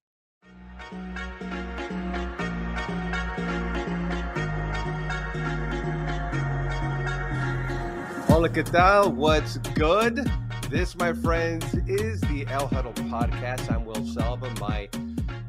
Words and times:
Hola, 8.29 8.49
¿qué 8.49 8.65
tal? 8.65 9.13
What's 9.13 9.59
good? 9.75 10.27
This, 10.71 10.97
my 10.97 11.13
friends, 11.13 11.75
is 11.87 12.21
the 12.23 12.47
El 12.49 12.67
Huddle 12.67 12.95
podcast. 12.95 13.71
I'm 13.71 13.85
Will 13.85 14.05
Selva. 14.07 14.51
My 14.59 14.89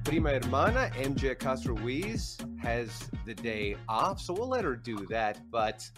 prima 0.03 0.31
hermana, 0.31 0.89
MJ 0.95 1.31
Acosta 1.31 1.71
Ruiz, 1.73 2.37
has 2.61 2.89
the 3.25 3.33
day 3.33 3.75
off, 3.87 4.19
so 4.19 4.33
we'll 4.33 4.49
let 4.49 4.63
her 4.63 4.75
do 4.75 5.05
that. 5.09 5.39
But 5.49 5.89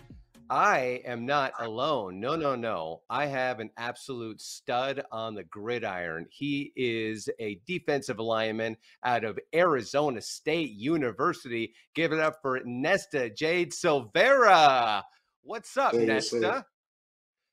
I 0.50 1.02
am 1.06 1.26
not 1.26 1.54
alone. 1.60 2.20
No, 2.20 2.36
no, 2.36 2.56
no. 2.56 3.02
I 3.10 3.26
have 3.26 3.60
an 3.60 3.72
absolute 3.78 4.40
stud 4.42 5.04
on 5.12 5.34
the 5.34 5.44
gridiron. 5.46 6.28
He 6.30 6.72
is 6.76 7.28
a 7.40 7.60
defensive 7.66 8.20
lineman 8.20 8.78
out 9.04 9.24
of 9.24 9.40
Arizona 9.54 10.22
State 10.22 10.72
University. 10.72 11.74
Give 11.96 12.12
it 12.14 12.20
up 12.20 12.38
for 12.42 12.62
Nesta 12.64 13.30
Jade 13.32 13.72
Silvera. 13.72 15.02
What's 15.42 15.76
up, 15.78 15.94
Hey, 15.94 16.06
Nesta? 16.06 16.66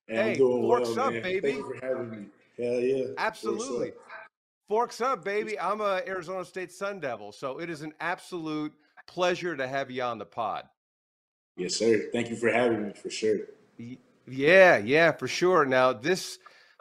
Hey, 0.07 0.17
Hey, 0.17 0.35
doing 0.37 0.63
forks 0.63 0.91
well, 0.91 1.07
up, 1.07 1.13
man. 1.15 1.23
baby. 1.23 1.41
Thank 1.53 1.57
you 1.59 1.75
for 1.81 1.87
having 1.87 2.11
me. 2.11 2.27
Hell 2.59 2.81
yeah. 2.81 3.05
Absolutely. 3.17 3.93
Forks 4.73 5.03
up, 5.03 5.23
baby. 5.23 5.61
I'm 5.61 5.83
a 5.83 6.01
Arizona 6.07 6.47
State 6.47 6.73
Sun 6.73 7.01
Devil, 7.01 7.31
so 7.31 7.59
it 7.59 7.69
is 7.69 7.83
an 7.83 7.93
absolute 8.01 8.73
pleasure 9.07 9.55
to 9.55 9.69
have 9.69 9.91
you 9.91 10.03
on 10.03 10.17
the 10.17 10.25
pod. 10.25 10.65
Yes, 11.59 11.75
sir. 11.75 12.09
Thank 12.11 12.31
you 12.31 12.37
for 12.37 12.49
having 12.51 12.87
me 12.87 12.95
for 12.95 13.11
sure. 13.11 13.41
Yeah, 14.27 14.79
yeah, 14.79 15.13
for 15.13 15.29
sure. 15.29 15.67
Now, 15.67 15.93
this 15.93 16.39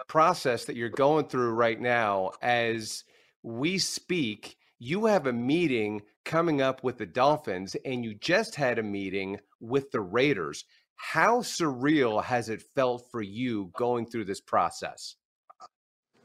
process 0.07 0.63
that 0.63 0.78
you're 0.78 0.88
going 0.88 1.25
through 1.25 1.52
right 1.52 1.81
now, 1.81 2.31
as 2.41 3.03
we 3.44 3.78
speak, 3.78 4.56
you 4.79 5.08
have 5.08 5.28
a 5.28 5.34
meeting 5.34 6.02
coming 6.23 6.62
up 6.62 6.85
with 6.85 6.97
the 6.97 7.06
Dolphins, 7.06 7.75
and 7.84 8.06
you 8.06 8.13
just 8.13 8.56
had 8.56 8.79
a 8.79 8.84
meeting 8.84 9.38
with 9.59 9.91
the 9.91 10.00
Raiders. 10.00 10.63
How 10.96 11.41
surreal 11.41 12.23
has 12.23 12.47
it 12.47 12.63
felt 12.73 13.12
for 13.12 13.22
you 13.22 13.69
going 13.75 14.06
through 14.06 14.23
this 14.23 14.40
process? 14.40 15.18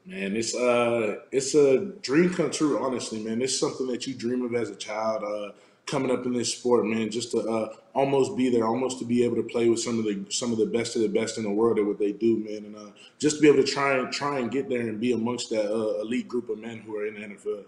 Man, 0.07 0.37
it's 0.37 0.55
uh 0.55 1.17
it's 1.33 1.57
a 1.57 1.81
dream 2.01 2.33
come 2.33 2.53
true, 2.53 2.83
honestly, 2.85 3.19
man. 3.19 3.43
It's 3.43 3.59
something 3.59 3.89
that 3.89 4.07
you 4.07 4.15
dream 4.15 4.43
of 4.43 4.55
as 4.55 4.71
a 4.71 4.77
child, 4.77 5.25
uh, 5.25 5.53
coming 5.85 6.13
up 6.13 6.25
in 6.27 6.33
this 6.33 6.55
sport, 6.55 6.87
man, 6.87 7.11
just 7.11 7.33
to 7.33 7.41
uh, 7.41 7.75
almost 7.93 8.37
be 8.37 8.49
there, 8.49 8.65
almost 8.65 9.01
to 9.01 9.05
be 9.05 9.25
able 9.25 9.35
to 9.35 9.43
play 9.43 9.69
with 9.69 9.81
some 9.81 9.99
of 9.99 10.05
the 10.05 10.25
some 10.31 10.53
of 10.53 10.59
the 10.59 10.67
best 10.67 10.95
of 10.95 11.03
the 11.03 11.09
best 11.09 11.39
in 11.39 11.43
the 11.43 11.51
world 11.51 11.81
at 11.81 11.85
what 11.85 11.99
they 11.99 12.13
do, 12.13 12.37
man, 12.39 12.67
and 12.67 12.77
uh, 12.77 12.91
just 13.19 13.37
to 13.37 13.43
be 13.43 13.49
able 13.49 13.65
to 13.65 13.69
try 13.69 13.99
and 13.99 14.13
try 14.13 14.39
and 14.39 14.53
get 14.53 14.69
there 14.69 14.83
and 14.83 15.01
be 15.01 15.11
amongst 15.11 15.51
that 15.51 15.69
uh, 15.69 16.01
elite 16.01 16.29
group 16.29 16.51
of 16.51 16.59
men 16.59 16.79
who 16.79 16.97
are 16.97 17.07
in 17.07 17.15
the 17.15 17.21
NFL. 17.21 17.65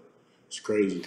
It's 0.46 0.60
crazy. 0.60 1.04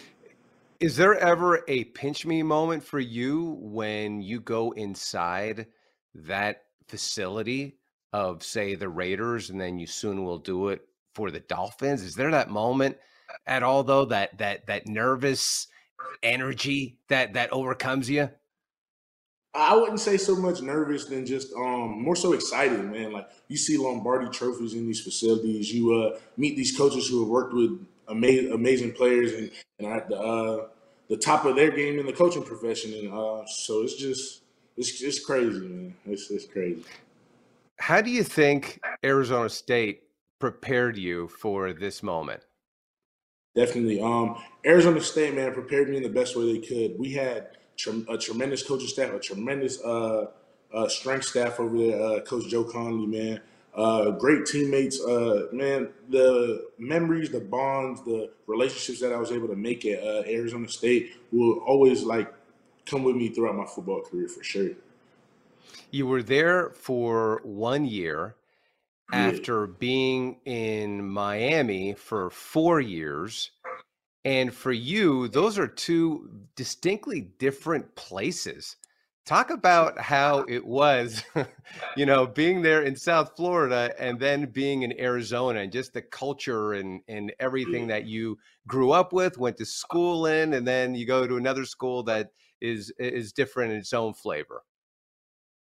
Is 0.81 0.97
there 0.97 1.17
ever 1.17 1.63
a 1.69 1.85
pinch 1.85 2.25
me 2.25 2.43
moment 2.43 2.83
for 2.83 2.99
you 2.99 3.57
when 3.61 4.21
you 4.21 4.41
go 4.41 4.71
inside 4.71 5.67
that 6.13 6.65
facility 6.87 7.77
of, 8.11 8.43
say, 8.43 8.75
the 8.75 8.89
Raiders, 8.89 9.49
and 9.49 9.61
then 9.61 9.79
you 9.79 9.87
soon 9.87 10.25
will 10.25 10.39
do 10.39 10.69
it 10.69 10.85
for 11.13 11.31
the 11.31 11.39
Dolphins? 11.39 12.03
Is 12.03 12.15
there 12.15 12.31
that 12.31 12.49
moment 12.49 12.97
at 13.45 13.63
all, 13.63 13.83
though, 13.83 14.05
that 14.05 14.37
that 14.37 14.67
that 14.67 14.87
nervous 14.87 15.67
energy 16.23 16.97
that 17.07 17.33
that 17.33 17.51
overcomes 17.53 18.09
you? 18.09 18.29
I 19.53 19.75
wouldn't 19.75 19.99
say 19.99 20.15
so 20.17 20.35
much 20.35 20.61
nervous 20.61 21.05
than 21.05 21.25
just 21.25 21.53
um 21.53 22.01
more 22.01 22.15
so 22.15 22.33
excited, 22.33 22.83
man. 22.85 23.11
Like 23.11 23.29
you 23.49 23.57
see 23.57 23.77
Lombardi 23.77 24.29
trophies 24.29 24.73
in 24.73 24.85
these 24.85 25.01
facilities, 25.01 25.73
you 25.73 25.93
uh 25.93 26.19
meet 26.37 26.55
these 26.55 26.75
coaches 26.75 27.07
who 27.07 27.19
have 27.21 27.29
worked 27.29 27.53
with 27.53 27.85
amazing 28.07 28.53
amazing 28.53 28.93
players 28.93 29.33
and 29.33 29.51
and 29.79 29.87
are 29.87 29.97
at 29.97 30.07
the 30.07 30.17
uh 30.17 30.67
the 31.09 31.17
top 31.17 31.43
of 31.43 31.57
their 31.57 31.71
game 31.71 31.99
in 31.99 32.05
the 32.05 32.13
coaching 32.13 32.43
profession, 32.43 32.93
and 32.93 33.13
uh 33.13 33.45
so 33.45 33.81
it's 33.81 33.95
just 33.95 34.43
it's 34.77 35.01
it's 35.01 35.23
crazy, 35.23 35.59
man. 35.59 35.95
It's 36.05 36.31
it's 36.31 36.45
crazy. 36.45 36.85
How 37.77 37.99
do 37.99 38.09
you 38.09 38.23
think 38.23 38.79
Arizona 39.03 39.49
State 39.49 40.03
prepared 40.41 40.97
you 40.97 41.29
for 41.29 41.71
this 41.71 42.03
moment? 42.03 42.43
Definitely. 43.55 44.01
Um, 44.01 44.41
Arizona 44.65 45.01
State, 45.01 45.35
man, 45.35 45.53
prepared 45.53 45.89
me 45.89 45.97
in 45.97 46.03
the 46.03 46.09
best 46.09 46.35
way 46.35 46.53
they 46.53 46.65
could. 46.65 46.99
We 46.99 47.13
had 47.13 47.49
tre- 47.77 48.05
a 48.09 48.17
tremendous 48.17 48.63
coaching 48.63 48.87
staff, 48.87 49.13
a 49.13 49.19
tremendous 49.19 49.81
uh, 49.81 50.27
uh, 50.73 50.87
strength 50.87 51.25
staff 51.25 51.59
over 51.59 51.77
there. 51.77 52.01
Uh, 52.01 52.21
Coach 52.21 52.49
Joe 52.49 52.63
Conley, 52.63 53.07
man, 53.07 53.41
uh, 53.75 54.11
great 54.11 54.45
teammates. 54.45 55.01
Uh, 55.01 55.47
man, 55.51 55.89
the 56.09 56.67
memories, 56.77 57.29
the 57.29 57.41
bonds, 57.41 58.01
the 58.03 58.31
relationships 58.47 58.99
that 59.01 59.11
I 59.13 59.17
was 59.17 59.31
able 59.31 59.47
to 59.49 59.55
make 59.55 59.85
at 59.85 60.01
uh, 60.01 60.23
Arizona 60.27 60.67
State 60.67 61.17
will 61.31 61.59
always 61.59 62.03
like 62.03 62.33
come 62.85 63.03
with 63.03 63.15
me 63.15 63.29
throughout 63.29 63.55
my 63.55 63.65
football 63.65 64.01
career 64.01 64.27
for 64.27 64.43
sure. 64.43 64.71
You 65.91 66.07
were 66.07 66.23
there 66.23 66.69
for 66.69 67.41
one 67.43 67.85
year. 67.85 68.35
After 69.11 69.67
being 69.67 70.39
in 70.45 71.07
Miami 71.07 71.93
for 71.93 72.29
four 72.29 72.79
years. 72.79 73.51
And 74.23 74.53
for 74.53 74.71
you, 74.71 75.27
those 75.27 75.57
are 75.57 75.67
two 75.67 76.29
distinctly 76.55 77.21
different 77.39 77.95
places. 77.95 78.77
Talk 79.25 79.49
about 79.49 79.99
how 79.99 80.39
it 80.47 80.65
was, 80.65 81.23
you 81.95 82.05
know, 82.05 82.25
being 82.25 82.61
there 82.61 82.83
in 82.83 82.95
South 82.95 83.35
Florida 83.35 83.93
and 83.99 84.19
then 84.19 84.45
being 84.47 84.83
in 84.83 84.99
Arizona 84.99 85.59
and 85.61 85.71
just 85.71 85.93
the 85.93 86.01
culture 86.01 86.73
and, 86.73 87.01
and 87.07 87.31
everything 87.39 87.85
mm. 87.85 87.89
that 87.89 88.05
you 88.05 88.37
grew 88.67 88.91
up 88.91 89.13
with, 89.13 89.37
went 89.37 89.57
to 89.57 89.65
school 89.65 90.25
in, 90.25 90.53
and 90.53 90.67
then 90.67 90.95
you 90.95 91.05
go 91.05 91.27
to 91.27 91.37
another 91.37 91.65
school 91.65 92.03
that 92.03 92.31
is 92.61 92.91
is 92.99 93.33
different 93.33 93.71
in 93.73 93.79
its 93.79 93.93
own 93.93 94.13
flavor. 94.13 94.63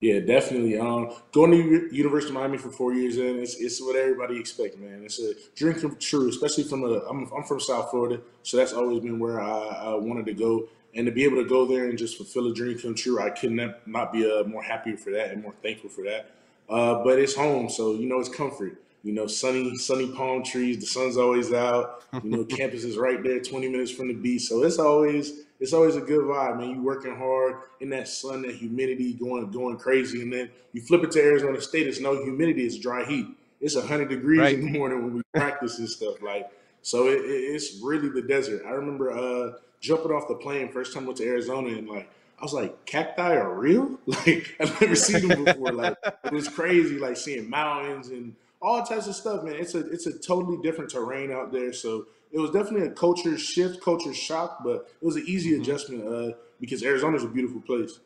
Yeah, 0.01 0.21
definitely. 0.21 0.79
Um, 0.79 1.13
going 1.33 1.53
to 1.53 1.57
U- 1.57 1.89
University 1.91 2.31
of 2.31 2.35
Miami 2.35 2.59
for 2.59 2.71
four 2.71 2.93
years 2.93 3.17
in, 3.17 3.39
it's, 3.39 3.57
it's 3.57 3.81
what 3.81 3.97
everybody 3.97 4.39
expects, 4.39 4.77
man. 4.77 5.03
It's 5.03 5.19
a 5.19 5.33
dream 5.55 5.75
come 5.81 5.97
true, 5.97 6.29
especially 6.29 6.65
from 6.65 6.85
a. 6.85 6.99
I'm, 7.09 7.31
I'm 7.33 7.45
from 7.45 7.61
South 7.61 7.91
Florida, 7.91 8.21
so 8.43 8.59
that's 8.59 8.73
always 8.75 9.01
been 9.01 9.19
where 9.19 9.41
I, 9.41 9.49
I 9.51 9.95
wanted 9.95 10.27
to 10.27 10.35
go. 10.35 10.69
And 10.95 11.07
to 11.07 11.13
be 11.13 11.25
able 11.25 11.43
to 11.43 11.49
go 11.49 11.67
there 11.67 11.89
and 11.89 11.99
just 11.99 12.17
fulfill 12.17 12.47
a 12.49 12.55
dream 12.55 12.79
come 12.79 12.95
true, 12.95 13.21
I 13.21 13.31
could 13.31 13.51
not, 13.53 13.87
not 13.89 14.13
be 14.13 14.31
uh, 14.31 14.45
more 14.45 14.63
happy 14.63 14.95
for 14.95 15.11
that 15.11 15.31
and 15.31 15.43
more 15.43 15.55
thankful 15.63 15.91
for 15.91 16.05
that. 16.05 16.31
Uh, 16.69 17.03
but 17.03 17.19
it's 17.19 17.35
home, 17.35 17.69
so 17.69 17.95
you 17.95 18.07
know 18.07 18.21
it's 18.21 18.29
comfort. 18.29 18.81
You 19.03 19.13
know, 19.13 19.27
sunny, 19.27 19.77
sunny 19.77 20.11
palm 20.13 20.43
trees. 20.43 20.79
The 20.79 20.87
sun's 20.87 21.17
always 21.17 21.53
out. 21.53 22.05
You 22.23 22.31
know, 22.31 22.45
campus 22.49 22.85
is 22.85 22.97
right 22.97 23.23
there, 23.23 23.41
20 23.41 23.69
minutes 23.69 23.91
from 23.91 24.09
the 24.09 24.15
beach. 24.15 24.43
So 24.43 24.63
it's 24.65 24.79
always 24.79 25.45
it's 25.65 25.73
always 25.73 25.97
a 25.97 26.01
good 26.01 26.25
vibe, 26.25 26.59
man. 26.59 26.71
You 26.71 26.83
working 26.83 27.17
hard 27.17 27.57
in 27.81 27.89
that 27.91 28.07
sun, 28.07 28.43
that 28.43 28.55
humidity, 28.55 29.15
going 29.15 29.51
going 29.51 29.77
crazy, 29.79 30.23
and 30.23 30.33
then 30.33 30.51
you 30.73 30.81
flip 30.83 31.03
it 31.03 31.11
to 31.13 31.21
Arizona 31.23 31.61
State. 31.61 31.87
It's 31.89 32.01
no 32.01 32.23
humidity, 32.23 32.65
it's 32.67 32.79
dry 32.79 33.05
heat. 33.05 33.27
It's 33.61 33.75
hundred 33.81 34.11
degrees 34.11 34.41
Right. 34.41 34.55
in 34.59 34.67
the 34.67 34.79
morning 34.79 35.03
when 35.03 35.15
we 35.15 35.23
practice 35.35 35.79
and 35.79 35.89
stuff. 35.89 36.23
Like 36.23 36.51
so, 36.83 37.09
it, 37.09 37.15
it- 37.25 37.55
it's 37.55 37.81
really 37.83 38.09
the 38.11 38.23
desert. 38.23 38.63
I 38.67 38.71
remember 38.73 39.11
uh, 39.11 39.53
jumping 39.81 40.13
off 40.13 40.29
the 40.29 40.35
plane 40.35 40.71
first 40.71 40.93
time 40.93 41.05
I 41.05 41.07
went 41.07 41.19
to 41.19 41.25
Arizona, 41.27 41.69
and 41.69 41.89
like 41.89 42.09
I 42.39 42.43
was 42.43 42.53
like, 42.53 42.85
cacti 42.85 43.35
are 43.37 43.53
real? 43.55 43.99
Like 44.07 44.55
I've 44.61 44.81
never 44.81 44.95
seen 44.95 45.29
them 45.29 45.45
before. 45.45 45.73
Like 45.73 45.97
it 46.25 46.33
was 46.33 46.49
crazy, 46.49 46.99
like 46.99 47.17
seeing 47.17 47.49
mountains 47.49 48.09
and 48.09 48.35
all 48.61 48.83
types 48.83 49.07
of 49.07 49.15
stuff, 49.15 49.45
man. 49.45 49.55
It's 49.57 49.75
a 49.75 49.81
it's 49.91 50.07
a 50.07 50.19
totally 50.19 50.59
different 50.63 50.91
terrain 50.91 51.33
out 51.33 51.53
there. 51.53 51.73
So 51.73 52.07
it 52.35 52.41
was 52.41 52.51
definitely 52.51 52.89
a 52.89 52.91
culture 52.91 53.39
shift, 53.39 53.81
culture 53.81 54.13
shock, 54.13 54.63
but 54.65 54.89
it 55.01 55.05
was 55.05 55.17
an 55.17 55.25
easy 55.27 55.55
Mhm. 55.57 55.63
adjustment 55.63 56.07
uh, 56.07 56.33
because 56.61 56.83
Arizona's 56.83 57.25
a 57.25 57.29
beautiful 57.29 57.61
place. 57.63 58.01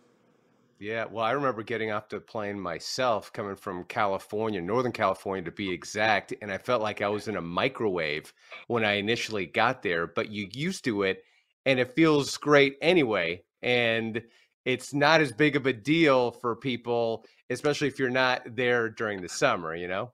Yeah, 0.81 1.07
well, 1.11 1.25
I 1.25 1.33
remember 1.33 1.65
getting 1.65 1.91
off 1.91 2.09
the 2.09 2.21
plane 2.21 2.59
myself, 2.61 3.33
coming 3.33 3.57
from 3.57 3.85
California, 3.85 4.61
Northern 4.63 4.93
California 4.93 5.45
to 5.45 5.51
be 5.51 5.73
exact, 5.73 6.33
and 6.41 6.53
I 6.53 6.59
felt 6.59 6.83
like 6.83 7.03
I 7.03 7.09
was 7.09 7.27
in 7.27 7.37
a 7.37 7.41
microwave 7.43 8.33
when 8.69 8.85
I 8.85 8.93
initially 8.95 9.47
got 9.47 9.83
there, 9.83 10.07
but 10.07 10.31
you 10.31 10.49
used 10.53 10.85
to 10.85 11.03
it 11.03 11.25
and 11.67 11.81
it 11.81 11.95
feels 11.95 12.37
great 12.37 12.77
anyway. 12.81 13.43
And 13.63 14.23
it's 14.65 14.95
not 14.95 15.21
as 15.21 15.33
big 15.33 15.57
of 15.57 15.67
a 15.67 15.73
deal 15.73 16.31
for 16.31 16.55
people, 16.55 17.25
especially 17.51 17.89
if 17.89 17.99
you're 17.99 18.11
not 18.11 18.43
there 18.55 18.89
during 18.89 19.21
the 19.21 19.29
summer, 19.29 19.75
you 19.75 19.89
know? 19.89 20.13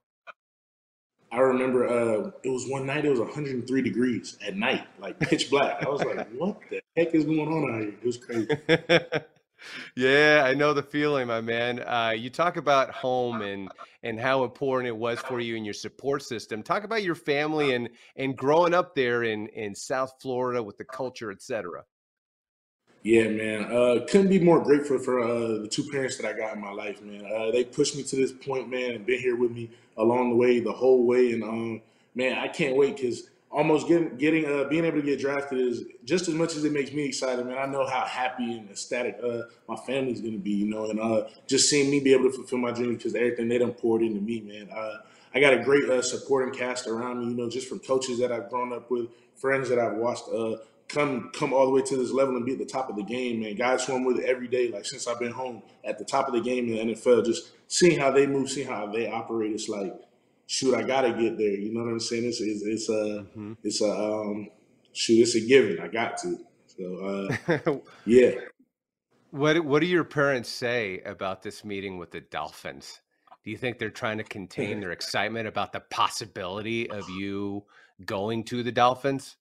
I 1.35 1.39
remember 1.39 1.89
uh, 1.89 2.31
it 2.45 2.49
was 2.49 2.69
one 2.69 2.87
night, 2.87 3.05
it 3.05 3.11
was 3.11 3.19
103 3.19 3.83
degrees 3.83 4.39
at 4.47 4.57
night, 4.57 4.87
like 5.01 5.19
pitch 5.19 5.51
black. 5.51 5.85
I 5.85 5.89
was 5.89 6.01
like, 6.03 6.29
what 6.39 6.61
the 6.71 6.81
heck 6.97 7.13
is 7.13 7.25
going 7.25 7.41
on 7.41 7.75
out 7.75 7.81
here? 7.81 7.89
It 7.89 8.05
was 8.05 8.17
crazy. 8.19 8.49
Yeah, 9.97 10.43
I 10.45 10.55
know 10.55 10.75
the 10.75 10.83
feeling, 10.83 11.27
my 11.29 11.41
man. 11.41 11.81
Uh, 11.81 12.13
you 12.17 12.29
talk 12.31 12.57
about 12.57 12.91
home 12.91 13.41
and 13.41 13.71
and 14.03 14.21
how 14.21 14.45
important 14.45 14.89
it 14.89 14.97
was 14.97 15.19
for 15.21 15.41
you 15.41 15.57
and 15.57 15.65
your 15.65 15.75
support 15.75 16.23
system. 16.23 16.63
Talk 16.63 16.85
about 16.85 17.03
your 17.03 17.15
family 17.15 17.75
and 17.75 17.89
and 18.17 18.37
growing 18.37 18.75
up 18.75 18.95
there 18.95 19.23
in 19.23 19.49
in 19.49 19.75
South 19.75 20.13
Florida 20.21 20.63
with 20.63 20.77
the 20.77 20.85
culture, 20.85 21.31
et 21.31 21.43
cetera. 21.43 21.85
Yeah, 23.05 23.29
man. 23.29 23.65
Uh, 23.65 24.07
couldn't 24.09 24.29
be 24.29 24.39
more 24.39 24.63
grateful 24.63 24.99
for 24.99 25.21
uh, 25.21 25.61
the 25.61 25.69
two 25.71 25.85
parents 25.85 26.17
that 26.17 26.27
I 26.27 26.33
got 26.33 26.55
in 26.55 26.61
my 26.61 26.73
life, 26.73 27.03
man. 27.03 27.27
Uh, 27.31 27.51
they 27.51 27.63
pushed 27.63 27.95
me 27.97 28.03
to 28.03 28.17
this 28.17 28.33
point, 28.33 28.71
man, 28.71 28.93
and 28.93 29.05
been 29.05 29.21
here 29.21 29.37
with 29.37 29.51
me 29.51 29.71
along 29.99 30.31
the 30.31 30.37
way, 30.37 30.59
the 30.59 30.73
whole 30.73 31.05
way. 31.05 31.33
And 31.33 31.45
um, 31.45 31.83
man, 32.15 32.39
I 32.39 32.49
can't 32.49 32.77
wait 32.77 32.97
because 32.97 33.25
almost 33.51 33.89
getting, 33.89 34.17
getting, 34.17 34.47
uh, 34.47 34.65
being 34.71 34.87
able 34.87 35.03
to 35.03 35.07
get 35.07 35.21
drafted 35.21 35.59
is 35.59 35.83
just 36.07 36.29
as 36.29 36.35
much 36.35 36.57
as 36.57 36.65
it 36.65 36.73
makes 36.73 36.93
me 36.93 37.05
excited, 37.05 37.45
man. 37.47 37.59
I 37.59 37.67
know 37.67 37.87
how 37.87 38.07
happy 38.07 38.57
and 38.57 38.71
ecstatic 38.71 39.21
uh, 39.23 39.43
my 39.69 39.77
family's 39.77 40.23
gonna 40.23 40.39
be, 40.39 40.53
you 40.53 40.67
know, 40.67 40.89
and 40.89 40.99
uh, 40.99 41.29
just 41.47 41.69
seeing 41.69 41.91
me 41.91 42.01
be 42.01 42.15
able 42.15 42.31
to 42.31 42.33
fulfill 42.33 42.59
my 42.59 42.73
dreams 42.73 42.97
because 42.97 43.15
everything 43.15 43.49
they 43.49 43.59
done 43.59 43.73
poured 43.73 44.01
into 44.01 44.23
me, 44.23 44.41
man. 44.41 44.71
I 45.35 45.41
got 45.41 45.53
a 45.53 45.59
great 45.59 45.85
supporting 46.05 46.55
cast 46.55 46.87
around 46.87 47.21
me, 47.21 47.27
you 47.27 47.35
know, 47.35 47.51
just 47.51 47.69
from 47.69 47.81
coaches 47.81 48.19
that 48.21 48.33
I've 48.33 48.49
grown 48.49 48.73
up 48.73 48.91
with, 48.91 49.09
friends 49.35 49.69
that 49.69 49.79
I've 49.79 49.97
watched 49.97 50.25
come 50.89 51.31
come 51.33 51.53
all 51.53 51.67
the 51.67 51.73
way 51.73 51.83
to 51.83 51.97
this 51.97 52.13
level 52.13 52.37
and 52.37 52.45
be 52.45 52.53
at 52.53 52.59
the 52.59 52.65
top 52.65 52.89
of 52.89 52.97
the 52.97 53.03
game, 53.03 53.41
man. 53.41 53.55
Guys 53.57 53.85
who 53.85 53.95
I'm 53.95 54.05
with 54.05 54.21
every 54.21 54.49
day, 54.49 54.71
like 54.71 54.85
since 54.85 55.07
I've 55.07 55.19
been 55.19 55.33
home, 55.33 55.63
at 55.85 55.99
the 55.99 56.05
top 56.05 56.29
of 56.29 56.35
the 56.35 56.41
game 56.41 56.69
in 56.69 56.89
the 56.89 56.95
NFL, 56.95 57.25
just 57.25 57.51
seeing 57.69 57.99
how 57.99 58.11
they 58.11 58.27
move, 58.27 58.51
seeing 58.51 58.69
how 58.69 58.87
they 58.87 59.09
operate, 59.11 59.53
it's 59.53 59.69
like, 59.69 59.95
shoot, 60.47 60.75
I 60.75 60.83
gotta 60.83 61.11
get 61.11 61.39
there. 61.39 61.49
You 61.55 61.73
know 61.75 61.85
what 61.85 61.91
I'm 61.91 62.01
saying? 62.01 62.25
It's 62.25 62.41
it's, 62.41 62.63
it's 62.63 62.89
a 62.89 63.27
Mhm. 63.37 63.57
it's 63.63 63.81
a 63.81 63.91
um, 63.91 64.51
shoot, 64.93 65.23
it's 65.23 65.35
a 65.35 65.41
given. 65.41 65.81
I 65.81 65.89
got 65.89 66.19
to. 66.19 66.39
So 66.67 67.29
uh, 67.67 67.77
yeah. 68.07 68.33
What 69.31 69.65
what 69.65 69.81
do 69.81 69.87
your 69.87 70.05
parents 70.05 70.49
say 70.49 71.01
about 71.05 71.43
this 71.43 71.65
meeting 71.65 71.99
with 71.99 72.11
the 72.11 72.21
Dolphins? 72.21 73.01
Do 73.45 73.51
you 73.51 73.59
think 73.59 73.79
they're 73.79 73.91
trying 73.91 74.19
to 74.19 74.25
contain 74.25 74.81
their 74.81 74.93
excitement 74.93 75.47
about 75.47 75.73
the 75.73 75.81
possibility 75.81 76.89
of 76.89 77.09
you 77.11 77.65
going 78.07 78.45
to 78.45 78.63
the 78.63 78.73
Dolphins? 78.73 79.37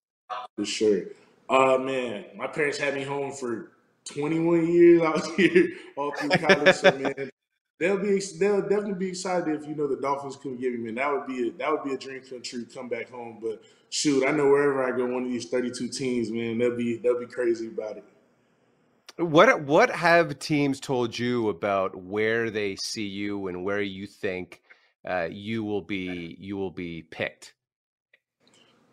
For 0.57 0.65
sure. 0.65 1.03
Uh 1.53 1.77
man, 1.77 2.25
my 2.35 2.47
parents 2.47 2.79
had 2.79 2.95
me 2.95 3.03
home 3.03 3.31
for 3.31 3.73
21 4.05 4.73
years. 4.73 5.01
Was 5.01 5.35
here 5.35 5.69
all 5.95 6.11
through 6.15 6.29
college. 6.29 6.75
So 6.75 6.91
man, 6.97 7.29
they'll 7.79 7.99
be 7.99 8.19
they'll 8.39 8.63
definitely 8.63 8.95
be 8.95 9.09
excited 9.09 9.61
if 9.61 9.67
you 9.67 9.75
know 9.75 9.85
the 9.85 10.01
Dolphins 10.01 10.35
couldn't 10.35 10.59
give 10.59 10.73
me, 10.73 10.79
man. 10.79 10.95
That 10.95 11.11
would 11.11 11.27
be 11.27 11.49
a 11.49 11.51
that 11.51 11.71
would 11.71 11.83
be 11.83 11.93
a 11.93 11.97
dream 11.97 12.23
come 12.27 12.41
true, 12.41 12.65
come 12.65 12.89
back 12.89 13.11
home. 13.11 13.37
But 13.39 13.61
shoot, 13.91 14.25
I 14.27 14.31
know 14.31 14.49
wherever 14.49 14.83
I 14.83 14.97
go, 14.97 15.05
one 15.05 15.25
of 15.25 15.29
these 15.29 15.47
32 15.47 15.89
teams, 15.89 16.31
man, 16.31 16.57
they'll 16.57 16.75
be 16.75 16.97
they'll 16.97 17.19
be 17.19 17.27
crazy 17.27 17.67
about 17.67 17.97
it. 17.97 18.05
What 19.17 19.61
what 19.61 19.91
have 19.91 20.39
teams 20.39 20.79
told 20.79 21.19
you 21.19 21.49
about 21.49 21.95
where 21.95 22.49
they 22.49 22.77
see 22.77 23.05
you 23.05 23.47
and 23.47 23.63
where 23.63 23.81
you 23.81 24.07
think 24.07 24.63
uh, 25.07 25.27
you 25.29 25.63
will 25.63 25.83
be 25.83 26.35
you 26.39 26.57
will 26.57 26.71
be 26.71 27.03
picked? 27.03 27.53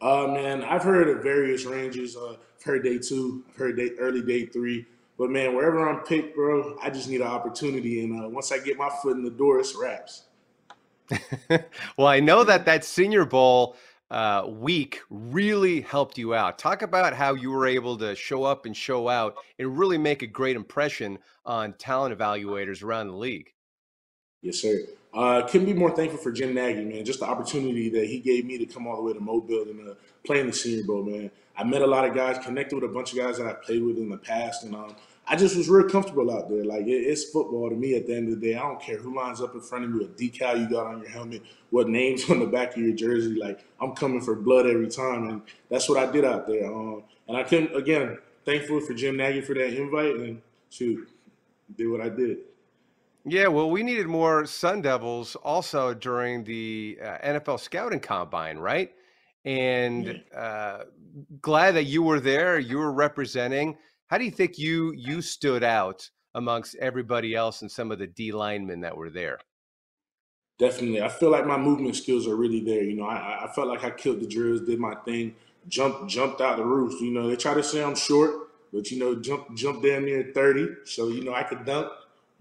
Uh 0.00 0.26
man, 0.26 0.64
I've 0.64 0.82
heard 0.82 1.08
of 1.08 1.22
various 1.22 1.64
ranges. 1.64 2.16
Uh 2.16 2.32
I've 2.60 2.64
heard 2.64 2.84
day 2.84 2.98
two, 2.98 3.44
I've 3.48 3.56
heard 3.56 3.76
day 3.76 3.90
early 3.98 4.22
day 4.22 4.46
three. 4.46 4.86
But 5.20 5.30
man, 5.30 5.54
wherever 5.54 5.86
I'm 5.86 6.00
picked, 6.00 6.34
bro, 6.34 6.78
I 6.82 6.88
just 6.88 7.08
need 7.08 7.20
an 7.20 7.26
opportunity. 7.26 8.02
And 8.02 8.24
uh, 8.24 8.28
once 8.30 8.52
I 8.52 8.58
get 8.58 8.78
my 8.78 8.88
foot 9.02 9.18
in 9.18 9.22
the 9.22 9.30
door, 9.30 9.60
it's 9.60 9.76
wraps. 9.76 10.24
well, 11.98 12.06
I 12.06 12.20
know 12.20 12.42
that 12.42 12.64
that 12.64 12.86
Senior 12.86 13.26
Bowl 13.26 13.76
uh, 14.10 14.46
week 14.48 15.00
really 15.10 15.82
helped 15.82 16.16
you 16.16 16.34
out. 16.34 16.58
Talk 16.58 16.82
about 16.82 17.12
how 17.12 17.34
you 17.34 17.50
were 17.50 17.66
able 17.66 17.98
to 17.98 18.14
show 18.14 18.44
up 18.44 18.64
and 18.64 18.76
show 18.76 19.08
out 19.08 19.34
and 19.58 19.78
really 19.78 19.98
make 19.98 20.22
a 20.22 20.26
great 20.26 20.56
impression 20.56 21.18
on 21.44 21.74
talent 21.74 22.16
evaluators 22.16 22.82
around 22.82 23.08
the 23.08 23.14
league. 23.14 23.52
Yes, 24.42 24.56
sir. 24.56 24.80
Uh, 25.12 25.46
couldn't 25.48 25.66
be 25.66 25.74
more 25.74 25.90
thankful 25.90 26.18
for 26.18 26.30
Jim 26.30 26.54
Nagy, 26.54 26.84
man. 26.84 27.04
Just 27.04 27.20
the 27.20 27.26
opportunity 27.26 27.88
that 27.90 28.06
he 28.06 28.20
gave 28.20 28.44
me 28.44 28.58
to 28.58 28.66
come 28.66 28.86
all 28.86 28.96
the 28.96 29.02
way 29.02 29.12
to 29.12 29.20
Mobile 29.20 29.62
and 29.62 29.90
uh, 29.90 29.94
play 30.24 30.40
in 30.40 30.46
the 30.46 30.52
Senior 30.52 30.84
Bowl, 30.84 31.02
man. 31.02 31.30
I 31.56 31.64
met 31.64 31.82
a 31.82 31.86
lot 31.86 32.04
of 32.04 32.14
guys, 32.14 32.38
connected 32.44 32.76
with 32.76 32.84
a 32.84 32.92
bunch 32.92 33.12
of 33.12 33.18
guys 33.18 33.38
that 33.38 33.46
I 33.46 33.54
played 33.54 33.82
with 33.82 33.98
in 33.98 34.08
the 34.08 34.16
past, 34.16 34.64
and 34.64 34.74
um, 34.74 34.94
I 35.26 35.36
just 35.36 35.56
was 35.56 35.68
real 35.68 35.88
comfortable 35.88 36.30
out 36.30 36.48
there. 36.48 36.64
Like 36.64 36.86
it, 36.86 36.92
it's 36.92 37.24
football 37.24 37.68
to 37.70 37.76
me. 37.76 37.96
At 37.96 38.06
the 38.06 38.16
end 38.16 38.32
of 38.32 38.40
the 38.40 38.46
day, 38.48 38.56
I 38.56 38.62
don't 38.62 38.80
care 38.80 38.98
who 38.98 39.14
lines 39.14 39.40
up 39.40 39.54
in 39.54 39.60
front 39.60 39.84
of 39.84 39.90
me, 39.90 40.00
what 40.00 40.16
decal 40.16 40.58
you 40.58 40.68
got 40.70 40.86
on 40.86 41.00
your 41.00 41.10
helmet, 41.10 41.42
what 41.70 41.88
names 41.88 42.24
on 42.30 42.38
the 42.38 42.46
back 42.46 42.76
of 42.76 42.82
your 42.82 42.94
jersey. 42.94 43.34
Like 43.34 43.64
I'm 43.80 43.92
coming 43.92 44.20
for 44.20 44.36
blood 44.36 44.66
every 44.66 44.88
time, 44.88 45.28
and 45.28 45.42
that's 45.68 45.88
what 45.88 45.98
I 45.98 46.10
did 46.10 46.24
out 46.24 46.46
there. 46.46 46.66
Um, 46.66 47.02
and 47.26 47.36
I 47.36 47.42
couldn't 47.42 47.74
again 47.76 48.18
thankful 48.44 48.80
for 48.80 48.94
Jim 48.94 49.16
Nagy 49.16 49.40
for 49.40 49.54
that 49.54 49.74
invite, 49.74 50.16
and 50.16 50.40
shoot, 50.70 51.08
did 51.76 51.88
what 51.88 52.00
I 52.00 52.08
did. 52.08 52.38
Yeah, 53.24 53.48
well, 53.48 53.70
we 53.70 53.82
needed 53.82 54.06
more 54.06 54.46
Sun 54.46 54.82
Devils 54.82 55.36
also 55.36 55.92
during 55.92 56.42
the 56.44 56.98
uh, 57.02 57.18
NFL 57.18 57.60
scouting 57.60 58.00
combine, 58.00 58.58
right? 58.58 58.92
and 59.44 60.22
uh, 60.36 60.80
glad 61.40 61.72
that 61.72 61.84
you 61.84 62.02
were 62.02 62.20
there. 62.20 62.58
You 62.58 62.78
were 62.78 62.92
representing. 62.92 63.76
How 64.08 64.18
do 64.18 64.24
you 64.24 64.30
think 64.30 64.58
you 64.58 64.92
you 64.92 65.22
stood 65.22 65.62
out 65.62 66.08
amongst 66.34 66.76
everybody 66.76 67.34
else 67.34 67.62
and 67.62 67.70
some 67.70 67.90
of 67.90 67.98
the 67.98 68.06
D 68.06 68.32
linemen 68.32 68.80
that 68.80 68.96
were 68.96 69.10
there? 69.10 69.38
Definitely, 70.58 71.00
I 71.00 71.08
feel 71.08 71.30
like 71.30 71.46
my 71.46 71.56
movement 71.56 71.96
skills 71.96 72.26
are 72.26 72.36
really 72.36 72.60
there. 72.60 72.82
You 72.82 72.96
know, 72.96 73.06
I, 73.06 73.44
I 73.44 73.52
felt 73.54 73.68
like 73.68 73.82
I 73.82 73.90
killed 73.90 74.20
the 74.20 74.26
drills, 74.26 74.60
did 74.60 74.78
my 74.78 74.94
thing, 74.94 75.34
jumped 75.68 76.08
jumped 76.08 76.40
out 76.40 76.58
the 76.58 76.64
roof. 76.64 77.00
You 77.00 77.10
know, 77.10 77.28
they 77.28 77.36
try 77.36 77.54
to 77.54 77.62
say 77.62 77.82
I'm 77.82 77.94
short, 77.94 78.50
but 78.72 78.90
you 78.90 78.98
know, 78.98 79.14
jump 79.14 79.54
jump 79.56 79.82
damn 79.82 80.04
near 80.04 80.32
thirty, 80.34 80.68
so 80.84 81.08
you 81.08 81.24
know 81.24 81.32
I 81.32 81.44
could 81.44 81.64
dunk 81.64 81.90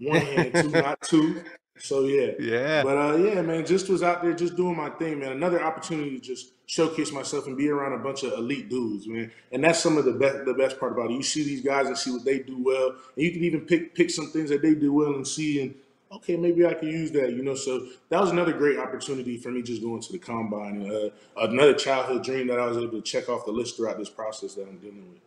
one 0.00 0.20
hand, 0.20 0.54
two, 0.54 0.70
not 0.70 1.00
two. 1.02 1.42
So 1.78 2.04
yeah, 2.04 2.32
yeah. 2.40 2.82
But 2.82 2.96
uh, 2.96 3.16
yeah, 3.16 3.42
man, 3.42 3.64
just 3.64 3.88
was 3.88 4.02
out 4.02 4.22
there 4.22 4.32
just 4.32 4.56
doing 4.56 4.76
my 4.76 4.90
thing, 4.90 5.20
man. 5.20 5.32
Another 5.32 5.62
opportunity 5.62 6.18
to 6.18 6.20
just 6.20 6.52
showcase 6.66 7.12
myself 7.12 7.46
and 7.46 7.56
be 7.56 7.68
around 7.68 7.92
a 7.92 8.02
bunch 8.02 8.22
of 8.22 8.32
elite 8.32 8.68
dudes, 8.68 9.06
man. 9.06 9.30
And 9.52 9.64
that's 9.64 9.80
some 9.80 9.96
of 9.98 10.04
the 10.04 10.12
best 10.12 10.44
the 10.44 10.54
best 10.54 10.78
part 10.78 10.92
about 10.92 11.10
it. 11.10 11.14
You 11.14 11.22
see 11.22 11.42
these 11.42 11.62
guys 11.62 11.86
and 11.86 11.96
see 11.96 12.10
what 12.10 12.24
they 12.24 12.40
do 12.40 12.62
well, 12.62 12.88
and 12.88 13.24
you 13.24 13.32
can 13.32 13.44
even 13.44 13.62
pick 13.62 13.94
pick 13.94 14.10
some 14.10 14.26
things 14.28 14.50
that 14.50 14.62
they 14.62 14.74
do 14.74 14.92
well 14.92 15.14
and 15.14 15.26
see 15.26 15.62
and 15.62 15.74
okay, 16.12 16.36
maybe 16.36 16.66
I 16.66 16.74
can 16.74 16.88
use 16.88 17.10
that, 17.12 17.32
you 17.32 17.42
know. 17.42 17.54
So 17.54 17.86
that 18.08 18.20
was 18.20 18.30
another 18.30 18.52
great 18.52 18.78
opportunity 18.78 19.36
for 19.36 19.50
me 19.50 19.62
just 19.62 19.82
going 19.82 20.00
to 20.02 20.12
the 20.12 20.18
combine. 20.18 20.90
Uh, 20.90 21.10
another 21.36 21.74
childhood 21.74 22.24
dream 22.24 22.48
that 22.48 22.58
I 22.58 22.66
was 22.66 22.76
able 22.76 23.00
to 23.00 23.02
check 23.02 23.28
off 23.28 23.44
the 23.44 23.52
list 23.52 23.76
throughout 23.76 23.98
this 23.98 24.10
process 24.10 24.54
that 24.54 24.68
I'm 24.68 24.78
dealing 24.78 25.08
with. 25.10 25.20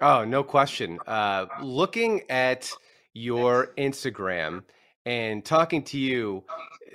Oh, 0.00 0.24
no 0.24 0.42
question. 0.42 0.98
Uh, 1.06 1.46
looking 1.60 2.22
at 2.30 2.70
your 3.14 3.72
Instagram 3.78 4.62
and 5.06 5.44
talking 5.44 5.82
to 5.84 5.98
you, 5.98 6.44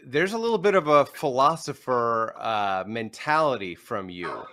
there's 0.05 0.33
a 0.33 0.37
little 0.37 0.57
bit 0.57 0.75
of 0.75 0.87
a 0.87 1.05
philosopher 1.05 2.35
uh, 2.37 2.83
mentality 2.87 3.75
from 3.75 4.09
you. 4.09 4.43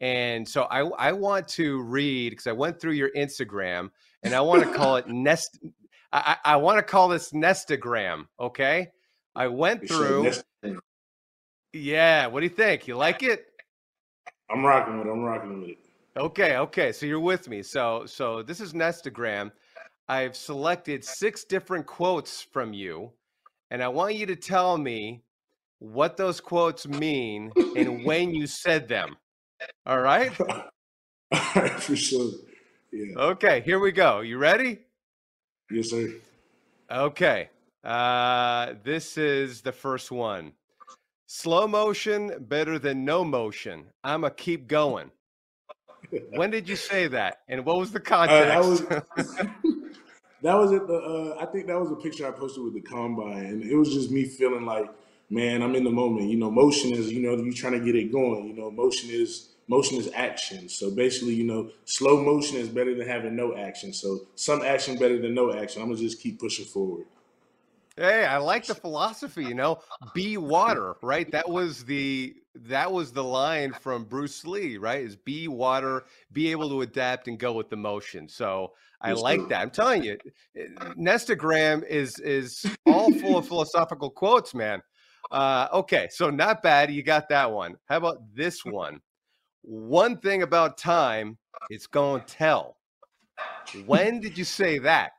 And 0.00 0.48
so 0.48 0.62
I, 0.64 0.80
I 0.80 1.12
want 1.12 1.46
to 1.48 1.82
read 1.82 2.30
because 2.30 2.46
I 2.46 2.52
went 2.52 2.80
through 2.80 2.92
your 2.92 3.10
Instagram 3.16 3.90
and 4.22 4.34
I 4.34 4.40
want 4.40 4.62
to 4.62 4.72
call 4.72 4.96
it 4.96 5.08
nest. 5.08 5.58
I, 6.12 6.36
I 6.44 6.56
want 6.56 6.78
to 6.78 6.82
call 6.82 7.08
this 7.08 7.32
nestagram. 7.32 8.26
Okay. 8.38 8.88
I 9.34 9.48
went 9.48 9.86
through. 9.86 10.32
Yeah. 11.72 12.26
What 12.26 12.40
do 12.40 12.46
you 12.46 12.50
think? 12.50 12.88
You 12.88 12.96
like 12.96 13.22
it? 13.22 13.46
I'm 14.50 14.64
rocking 14.64 14.98
with 14.98 15.06
it. 15.06 15.10
I'm 15.10 15.22
rocking 15.22 15.60
with 15.60 15.70
it. 15.70 15.78
Okay. 16.16 16.56
Okay. 16.56 16.92
So 16.92 17.06
you're 17.06 17.20
with 17.20 17.48
me. 17.48 17.62
So, 17.62 18.06
so 18.06 18.42
this 18.42 18.60
is 18.60 18.72
nestagram. 18.72 19.52
I've 20.10 20.34
selected 20.34 21.04
six 21.04 21.44
different 21.44 21.86
quotes 21.86 22.42
from 22.42 22.72
you, 22.72 23.12
and 23.70 23.80
I 23.80 23.86
want 23.86 24.16
you 24.16 24.26
to 24.26 24.34
tell 24.34 24.76
me 24.76 25.22
what 25.78 26.16
those 26.16 26.40
quotes 26.40 26.88
mean 26.88 27.52
and 27.76 28.04
when 28.04 28.34
you 28.34 28.48
said 28.48 28.88
them. 28.88 29.16
All 29.86 30.00
right? 30.00 30.32
All 30.50 30.64
right, 31.54 31.80
for 31.80 31.94
sure. 31.94 32.32
Yeah. 32.92 33.14
Okay, 33.18 33.60
here 33.60 33.78
we 33.78 33.92
go. 33.92 34.18
You 34.18 34.38
ready? 34.38 34.80
Yes, 35.70 35.90
sir. 35.90 36.08
Okay. 36.90 37.48
Uh, 37.84 38.74
this 38.82 39.16
is 39.16 39.60
the 39.60 39.70
first 39.70 40.10
one. 40.10 40.54
Slow 41.28 41.68
motion 41.68 42.34
better 42.48 42.80
than 42.80 43.04
no 43.04 43.22
motion. 43.22 43.84
I'ma 44.02 44.30
keep 44.30 44.66
going. 44.66 45.12
when 46.30 46.50
did 46.50 46.68
you 46.68 46.74
say 46.74 47.06
that? 47.06 47.42
And 47.48 47.64
what 47.64 47.78
was 47.78 47.92
the 47.92 48.00
context? 48.00 48.90
Uh, 48.90 49.00
was 49.16 49.46
that 50.42 50.54
was 50.54 50.72
at 50.72 50.86
the. 50.86 50.94
Uh, 50.94 51.36
I 51.40 51.46
think 51.46 51.66
that 51.66 51.78
was 51.78 51.90
a 51.90 51.96
picture 51.96 52.26
I 52.26 52.30
posted 52.30 52.64
with 52.64 52.74
the 52.74 52.80
combine, 52.80 53.44
and 53.44 53.62
it 53.62 53.76
was 53.76 53.92
just 53.92 54.10
me 54.10 54.24
feeling 54.24 54.64
like, 54.64 54.90
man, 55.28 55.62
I'm 55.62 55.74
in 55.74 55.84
the 55.84 55.90
moment. 55.90 56.30
You 56.30 56.38
know, 56.38 56.50
motion 56.50 56.92
is, 56.92 57.12
you 57.12 57.20
know, 57.20 57.36
you 57.36 57.52
trying 57.52 57.74
to 57.74 57.80
get 57.80 57.94
it 57.94 58.12
going. 58.12 58.48
You 58.48 58.54
know, 58.54 58.70
motion 58.70 59.10
is 59.10 59.50
motion 59.68 59.98
is 59.98 60.10
action. 60.14 60.68
So 60.68 60.90
basically, 60.90 61.34
you 61.34 61.44
know, 61.44 61.70
slow 61.84 62.22
motion 62.22 62.56
is 62.56 62.68
better 62.68 62.94
than 62.94 63.06
having 63.06 63.36
no 63.36 63.56
action. 63.56 63.92
So 63.92 64.26
some 64.34 64.62
action 64.62 64.98
better 64.98 65.20
than 65.20 65.34
no 65.34 65.52
action. 65.52 65.80
I'm 65.80 65.88
gonna 65.88 66.00
just 66.00 66.20
keep 66.20 66.40
pushing 66.40 66.64
forward. 66.64 67.06
Hey, 67.96 68.24
I 68.24 68.38
like 68.38 68.66
the 68.66 68.74
philosophy, 68.74 69.44
you 69.44 69.54
know. 69.54 69.80
Be 70.14 70.36
water, 70.38 70.96
right? 71.02 71.30
That 71.30 71.48
was 71.48 71.84
the 71.84 72.34
that 72.54 72.90
was 72.90 73.12
the 73.12 73.22
line 73.22 73.72
from 73.72 74.04
Bruce 74.04 74.44
Lee, 74.44 74.76
right? 74.76 75.02
Is 75.02 75.16
be 75.16 75.48
water, 75.48 76.04
be 76.32 76.50
able 76.50 76.68
to 76.70 76.82
adapt 76.82 77.28
and 77.28 77.38
go 77.38 77.52
with 77.52 77.70
the 77.70 77.76
motion. 77.76 78.28
So 78.28 78.72
I 79.00 79.12
like 79.12 79.40
sir. 79.40 79.46
that. 79.48 79.62
I'm 79.62 79.70
telling 79.70 80.02
you, 80.02 80.18
eh, 80.56 80.66
Nestagram 80.98 81.86
is 81.86 82.18
is 82.18 82.66
all 82.86 83.12
full 83.12 83.38
of 83.38 83.46
philosophical 83.46 84.10
quotes, 84.10 84.54
man. 84.54 84.82
Uh, 85.30 85.68
okay, 85.72 86.08
so 86.10 86.28
not 86.30 86.62
bad. 86.62 86.90
You 86.90 87.02
got 87.02 87.28
that 87.28 87.50
one. 87.50 87.76
How 87.88 87.98
about 87.98 88.18
this 88.34 88.64
one? 88.64 89.00
One 89.62 90.18
thing 90.18 90.42
about 90.42 90.76
time, 90.76 91.38
it's 91.70 91.86
gonna 91.86 92.24
tell. 92.26 92.76
When 93.86 94.20
did 94.20 94.36
you 94.36 94.44
say 94.44 94.78
that? 94.78 95.12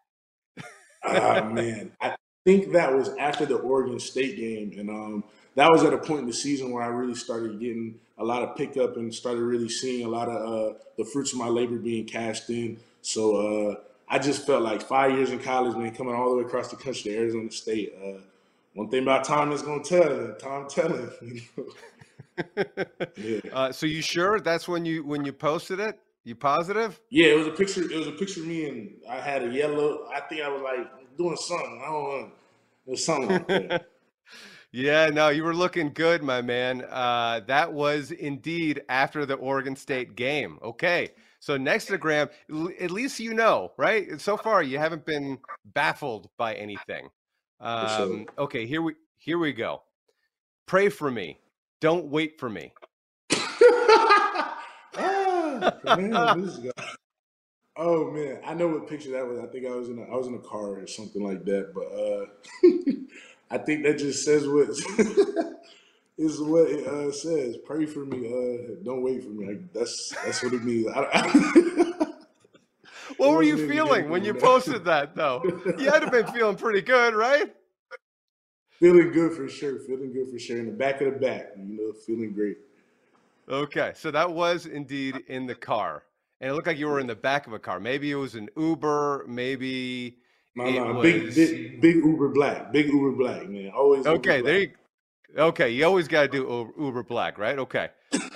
Ah 1.03 1.43
man, 1.43 1.91
I 2.01 2.15
think 2.45 2.71
that 2.73 2.93
was 2.93 3.09
after 3.17 3.45
the 3.45 3.55
Oregon 3.55 3.99
State 3.99 4.37
game, 4.37 4.73
and 4.77 4.89
um, 4.89 5.23
that 5.55 5.69
was 5.69 5.83
at 5.83 5.93
a 5.93 5.97
point 5.97 6.21
in 6.21 6.27
the 6.27 6.33
season 6.33 6.71
where 6.71 6.83
I 6.83 6.87
really 6.87 7.15
started 7.15 7.59
getting 7.59 7.99
a 8.17 8.23
lot 8.23 8.43
of 8.43 8.55
pickup 8.55 8.97
and 8.97 9.13
started 9.13 9.41
really 9.41 9.69
seeing 9.69 10.05
a 10.05 10.09
lot 10.09 10.29
of 10.29 10.35
uh, 10.35 10.77
the 10.97 11.05
fruits 11.05 11.33
of 11.33 11.39
my 11.39 11.47
labor 11.47 11.77
being 11.77 12.05
cashed 12.05 12.49
in. 12.49 12.77
So 13.01 13.35
uh, 13.71 13.75
I 14.07 14.19
just 14.19 14.45
felt 14.45 14.63
like 14.63 14.81
five 14.81 15.11
years 15.11 15.31
in 15.31 15.39
college, 15.39 15.75
man, 15.75 15.93
coming 15.93 16.13
all 16.15 16.31
the 16.31 16.37
way 16.37 16.43
across 16.43 16.69
the 16.69 16.75
country 16.75 17.11
to 17.11 17.17
Arizona 17.17 17.51
State. 17.51 17.93
Uh, 18.01 18.19
one 18.73 18.89
thing 18.89 19.03
about 19.03 19.25
time 19.25 19.51
is 19.51 19.61
gonna 19.61 19.83
tell, 19.83 20.33
time 20.35 20.67
telling. 20.69 21.09
You 21.21 21.41
know? 21.57 21.65
yeah. 23.17 23.39
Uh, 23.51 23.71
so 23.71 23.85
you 23.85 24.01
sure 24.01 24.39
that's 24.39 24.67
when 24.67 24.85
you 24.85 25.03
when 25.03 25.25
you 25.25 25.33
posted 25.33 25.79
it? 25.79 25.99
You 26.23 26.35
positive? 26.35 26.99
Yeah, 27.09 27.27
it 27.27 27.37
was 27.37 27.47
a 27.47 27.51
picture. 27.51 27.83
It 27.83 27.97
was 27.97 28.07
a 28.07 28.11
picture 28.11 28.41
of 28.41 28.47
me, 28.47 28.69
and 28.69 28.91
I 29.09 29.19
had 29.19 29.43
a 29.43 29.51
yellow. 29.51 30.07
I 30.13 30.21
think 30.21 30.41
I 30.41 30.49
was 30.49 30.61
like 30.61 31.17
doing 31.17 31.35
something. 31.35 31.81
I 31.83 31.89
don't 31.89 32.03
know. 32.03 32.31
It 32.87 32.91
was 32.91 33.05
something 33.05 33.29
like 33.29 33.47
that. 33.47 33.87
Yeah, 34.73 35.07
no, 35.07 35.27
you 35.29 35.43
were 35.43 35.53
looking 35.53 35.91
good, 35.93 36.23
my 36.23 36.41
man. 36.41 36.85
Uh, 36.89 37.41
that 37.47 37.73
was 37.73 38.11
indeed 38.11 38.83
after 38.87 39.25
the 39.25 39.33
Oregon 39.33 39.75
State 39.75 40.15
game. 40.15 40.59
Okay, 40.63 41.09
so 41.39 41.57
Nestagram, 41.57 42.29
l- 42.49 42.69
at 42.79 42.89
least 42.89 43.19
you 43.19 43.33
know, 43.33 43.73
right? 43.75 44.19
So 44.21 44.37
far, 44.37 44.63
you 44.63 44.77
haven't 44.77 45.05
been 45.05 45.39
baffled 45.73 46.29
by 46.37 46.53
anything. 46.53 47.09
Um, 47.59 48.27
okay, 48.37 48.65
here 48.65 48.81
we 48.81 48.95
here 49.17 49.37
we 49.39 49.51
go. 49.51 49.81
Pray 50.67 50.87
for 50.87 51.11
me. 51.11 51.37
Don't 51.81 52.05
wait 52.05 52.39
for 52.39 52.49
me. 52.49 52.71
ah, 53.33 54.57
man. 55.83 56.49
Oh 57.77 58.11
man, 58.11 58.39
I 58.45 58.53
know 58.53 58.67
what 58.67 58.89
picture 58.89 59.11
that 59.11 59.25
was. 59.25 59.39
I 59.39 59.47
think 59.47 59.65
I 59.65 59.71
was 59.71 59.87
in 59.87 59.97
a, 59.97 60.03
I 60.03 60.15
was 60.15 60.27
in 60.27 60.35
a 60.35 60.39
car 60.39 60.81
or 60.81 60.87
something 60.87 61.23
like 61.23 61.45
that. 61.45 61.73
But 61.73 61.87
uh, 61.87 62.25
I 63.51 63.57
think 63.57 63.83
that 63.83 63.97
just 63.97 64.23
says 64.23 64.47
what 64.47 64.69
is 66.17 66.39
what 66.39 66.69
it 66.69 66.87
uh, 66.87 67.11
says. 67.11 67.57
Pray 67.65 67.85
for 67.85 68.05
me. 68.05 68.27
Uh, 68.27 68.75
don't 68.83 69.03
wait 69.03 69.23
for 69.23 69.29
me. 69.29 69.47
Like, 69.47 69.73
that's 69.73 70.13
that's 70.23 70.43
what 70.43 70.53
it 70.53 70.63
means. 70.63 70.87
I, 70.87 71.07
I, 71.13 71.93
What 73.17 73.31
were 73.31 73.43
you 73.43 73.53
wasn't 73.53 73.61
in 73.61 73.67
the 73.67 73.73
feeling 73.73 74.09
when 74.09 74.23
you 74.23 74.33
that. 74.33 74.41
posted 74.41 74.85
that, 74.85 75.15
though? 75.15 75.43
You 75.77 75.91
had 75.91 75.99
to 75.99 76.05
have 76.05 76.11
been 76.11 76.27
feeling 76.27 76.55
pretty 76.55 76.81
good, 76.81 77.13
right? 77.13 77.53
feeling 78.81 79.11
good 79.11 79.33
for 79.33 79.47
sure. 79.47 79.77
Feeling 79.79 80.11
good 80.11 80.29
for 80.31 80.39
sure. 80.39 80.57
In 80.57 80.65
the 80.65 80.71
back 80.71 81.01
of 81.01 81.13
the 81.13 81.19
back, 81.19 81.51
you 81.55 81.77
know, 81.77 81.93
feeling 81.93 82.33
great. 82.33 82.57
Okay, 83.47 83.91
so 83.95 84.09
that 84.11 84.29
was 84.29 84.65
indeed 84.65 85.23
in 85.27 85.45
the 85.45 85.53
car, 85.53 86.03
and 86.39 86.49
it 86.49 86.53
looked 86.53 86.67
like 86.67 86.77
you 86.79 86.87
were 86.87 86.99
in 86.99 87.07
the 87.07 87.15
back 87.15 87.45
of 87.45 87.53
a 87.53 87.59
car. 87.59 87.79
Maybe 87.79 88.11
it 88.11 88.15
was 88.15 88.35
an 88.35 88.49
Uber. 88.57 89.25
Maybe 89.27 90.17
It 90.55 90.75
no, 90.75 90.93
was. 90.93 91.03
big, 91.03 91.35
big, 91.35 91.81
big 91.81 91.95
Uber 91.97 92.29
black, 92.29 92.71
big 92.71 92.87
Uber 92.87 93.11
black, 93.11 93.47
man. 93.47 93.71
Always. 93.75 94.05
Uber 94.05 94.17
Okay, 94.17 94.41
black. 94.41 94.43
there 94.43 94.59
you. 94.59 94.71
Okay, 95.37 95.69
you 95.69 95.85
always 95.85 96.09
got 96.09 96.23
to 96.23 96.27
do 96.27 96.39
Uber, 96.39 96.71
Uber 96.77 97.03
Black, 97.03 97.37
right? 97.37 97.57
Okay. 97.57 97.89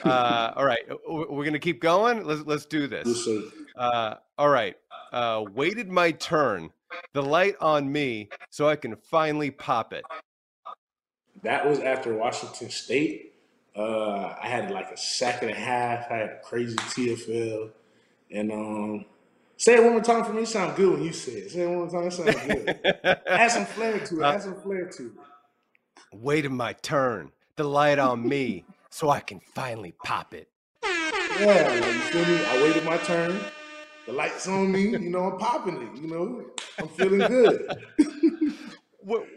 Uh, 0.06 0.54
all 0.56 0.64
right, 0.66 0.80
we're 1.10 1.44
gonna 1.44 1.60
keep 1.60 1.82
going. 1.82 2.24
Let's 2.26 2.44
let's 2.46 2.66
do 2.66 2.88
this. 2.88 3.28
Uh, 3.76 4.16
all 4.38 4.50
right. 4.50 4.78
Uh, 5.12 5.44
waited 5.54 5.90
my 5.90 6.12
turn. 6.12 6.70
The 7.14 7.22
light 7.22 7.56
on 7.60 7.92
me, 7.92 8.30
so 8.50 8.70
I 8.70 8.76
can 8.78 8.96
finally 8.96 9.52
pop 9.52 9.92
it. 9.92 10.06
That 11.44 11.68
was 11.68 11.80
after 11.80 12.16
Washington 12.16 12.70
State. 12.70 13.34
Uh, 13.76 14.34
I 14.42 14.48
had 14.48 14.72
like 14.72 14.92
a 14.92 14.98
sack 14.98 15.42
and 15.42 15.52
a 15.52 15.56
half. 15.56 16.10
I 16.10 16.16
had 16.18 16.30
a 16.30 16.40
crazy 16.44 16.76
TFL, 16.78 17.72
and 18.32 18.52
um, 18.52 19.06
say 19.58 19.76
it 19.76 19.84
one 19.84 19.94
more 19.94 20.02
time 20.02 20.24
for 20.26 20.34
me. 20.34 20.44
It 20.44 20.48
sound 20.48 20.76
good 20.76 20.92
when 20.94 21.04
you 21.04 21.14
say 21.14 21.34
it. 21.34 21.52
Say 21.52 21.62
it 21.62 21.68
one 21.68 21.78
more 21.78 21.90
time. 21.90 22.08
It 22.08 22.12
sounds 22.12 22.36
good. 22.46 23.20
Add 23.28 23.52
some 23.52 23.66
flair 23.66 24.00
to 24.00 24.16
it. 24.20 24.24
Uh, 24.24 24.32
Add 24.34 24.42
some 24.42 24.62
flair 24.62 24.86
to 24.90 25.06
it. 25.08 25.12
waited 26.14 26.52
my 26.52 26.74
turn. 26.74 27.32
The 27.56 27.64
light 27.64 28.00
on 28.00 28.28
me, 28.28 28.66
so 28.90 29.10
I 29.10 29.22
can 29.22 29.40
finally 29.40 29.94
pop 30.04 30.34
it. 30.34 30.50
Yeah, 30.84 31.74
you 31.74 31.82
feel 32.02 32.26
me? 32.26 32.46
I 32.46 32.62
waited 32.64 32.84
my 32.84 32.98
turn. 32.98 33.40
The 34.06 34.12
lights 34.14 34.48
on 34.48 34.72
me. 34.72 34.90
You 34.90 35.00
know, 35.00 35.32
I'm 35.32 35.38
popping 35.38 35.82
it. 35.82 36.02
You 36.02 36.08
know, 36.08 36.46
I'm 36.78 36.88
feeling 36.90 37.20
good. 37.20 37.78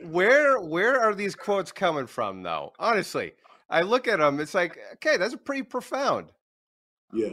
Where 0.05 0.59
where 0.61 0.99
are 0.99 1.15
these 1.15 1.35
quotes 1.37 1.73
coming 1.73 2.07
from, 2.07 2.43
though? 2.43 2.73
Honestly, 2.79 3.35
I 3.69 3.83
look 3.83 4.09
at 4.09 4.19
them. 4.19 4.41
It's 4.41 4.55
like, 4.55 4.79
okay, 4.95 5.19
that's 5.19 5.37
pretty 5.37 5.63
profound. 5.63 6.33
Yeah. 7.13 7.33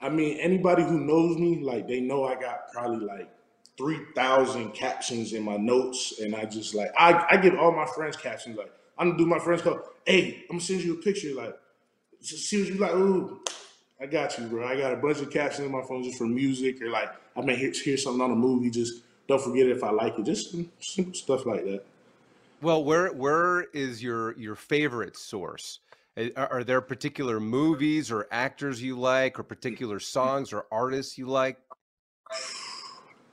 I 0.00 0.08
mean, 0.08 0.38
anybody 0.38 0.82
who 0.82 0.98
knows 0.98 1.38
me, 1.38 1.60
like 1.60 1.86
they 1.86 2.00
know 2.00 2.24
I 2.24 2.34
got 2.34 2.72
probably 2.72 3.04
like 3.04 3.30
three 3.76 4.00
thousand 4.14 4.72
captions 4.72 5.32
in 5.32 5.42
my 5.42 5.56
notes, 5.56 6.20
and 6.20 6.34
I 6.34 6.44
just 6.44 6.74
like 6.74 6.90
I, 6.98 7.26
I 7.30 7.36
give 7.36 7.54
all 7.56 7.72
my 7.72 7.86
friends 7.86 8.16
captions. 8.16 8.56
Like 8.56 8.72
I'm 8.98 9.08
gonna 9.08 9.18
do 9.18 9.26
my 9.26 9.38
friends 9.38 9.62
call, 9.62 9.80
hey, 10.06 10.44
I'm 10.48 10.56
gonna 10.56 10.60
send 10.60 10.82
you 10.82 10.94
a 10.94 11.02
picture. 11.02 11.34
Like, 11.34 11.56
see 12.20 12.62
what 12.62 12.72
you 12.72 12.78
like. 12.78 12.94
Ooh, 12.94 13.40
I 14.00 14.06
got 14.06 14.38
you, 14.38 14.46
bro. 14.46 14.66
I 14.66 14.76
got 14.76 14.92
a 14.92 14.96
bunch 14.96 15.20
of 15.20 15.30
captions 15.30 15.66
in 15.66 15.72
my 15.72 15.82
phone 15.82 16.02
just 16.02 16.18
for 16.18 16.26
music, 16.26 16.80
or 16.82 16.90
like 16.90 17.10
I 17.36 17.42
may 17.42 17.56
hear, 17.56 17.72
hear 17.72 17.96
something 17.96 18.22
on 18.22 18.30
a 18.30 18.36
movie. 18.36 18.70
Just 18.70 19.02
don't 19.28 19.42
forget 19.42 19.66
it 19.66 19.76
if 19.76 19.84
I 19.84 19.90
like 19.90 20.18
it. 20.18 20.24
Just 20.24 20.56
simple 20.80 21.14
stuff 21.14 21.46
like 21.46 21.64
that. 21.64 21.82
Well, 22.62 22.84
where 22.84 23.12
where 23.12 23.62
is 23.72 24.02
your 24.02 24.36
your 24.38 24.54
favorite 24.54 25.16
source? 25.16 25.80
Are, 26.16 26.52
are 26.52 26.64
there 26.64 26.80
particular 26.80 27.40
movies 27.40 28.10
or 28.10 28.26
actors 28.30 28.82
you 28.82 28.98
like, 28.98 29.38
or 29.38 29.42
particular 29.42 30.00
songs 30.00 30.52
or 30.52 30.66
artists 30.70 31.16
you 31.16 31.26
like? 31.26 31.58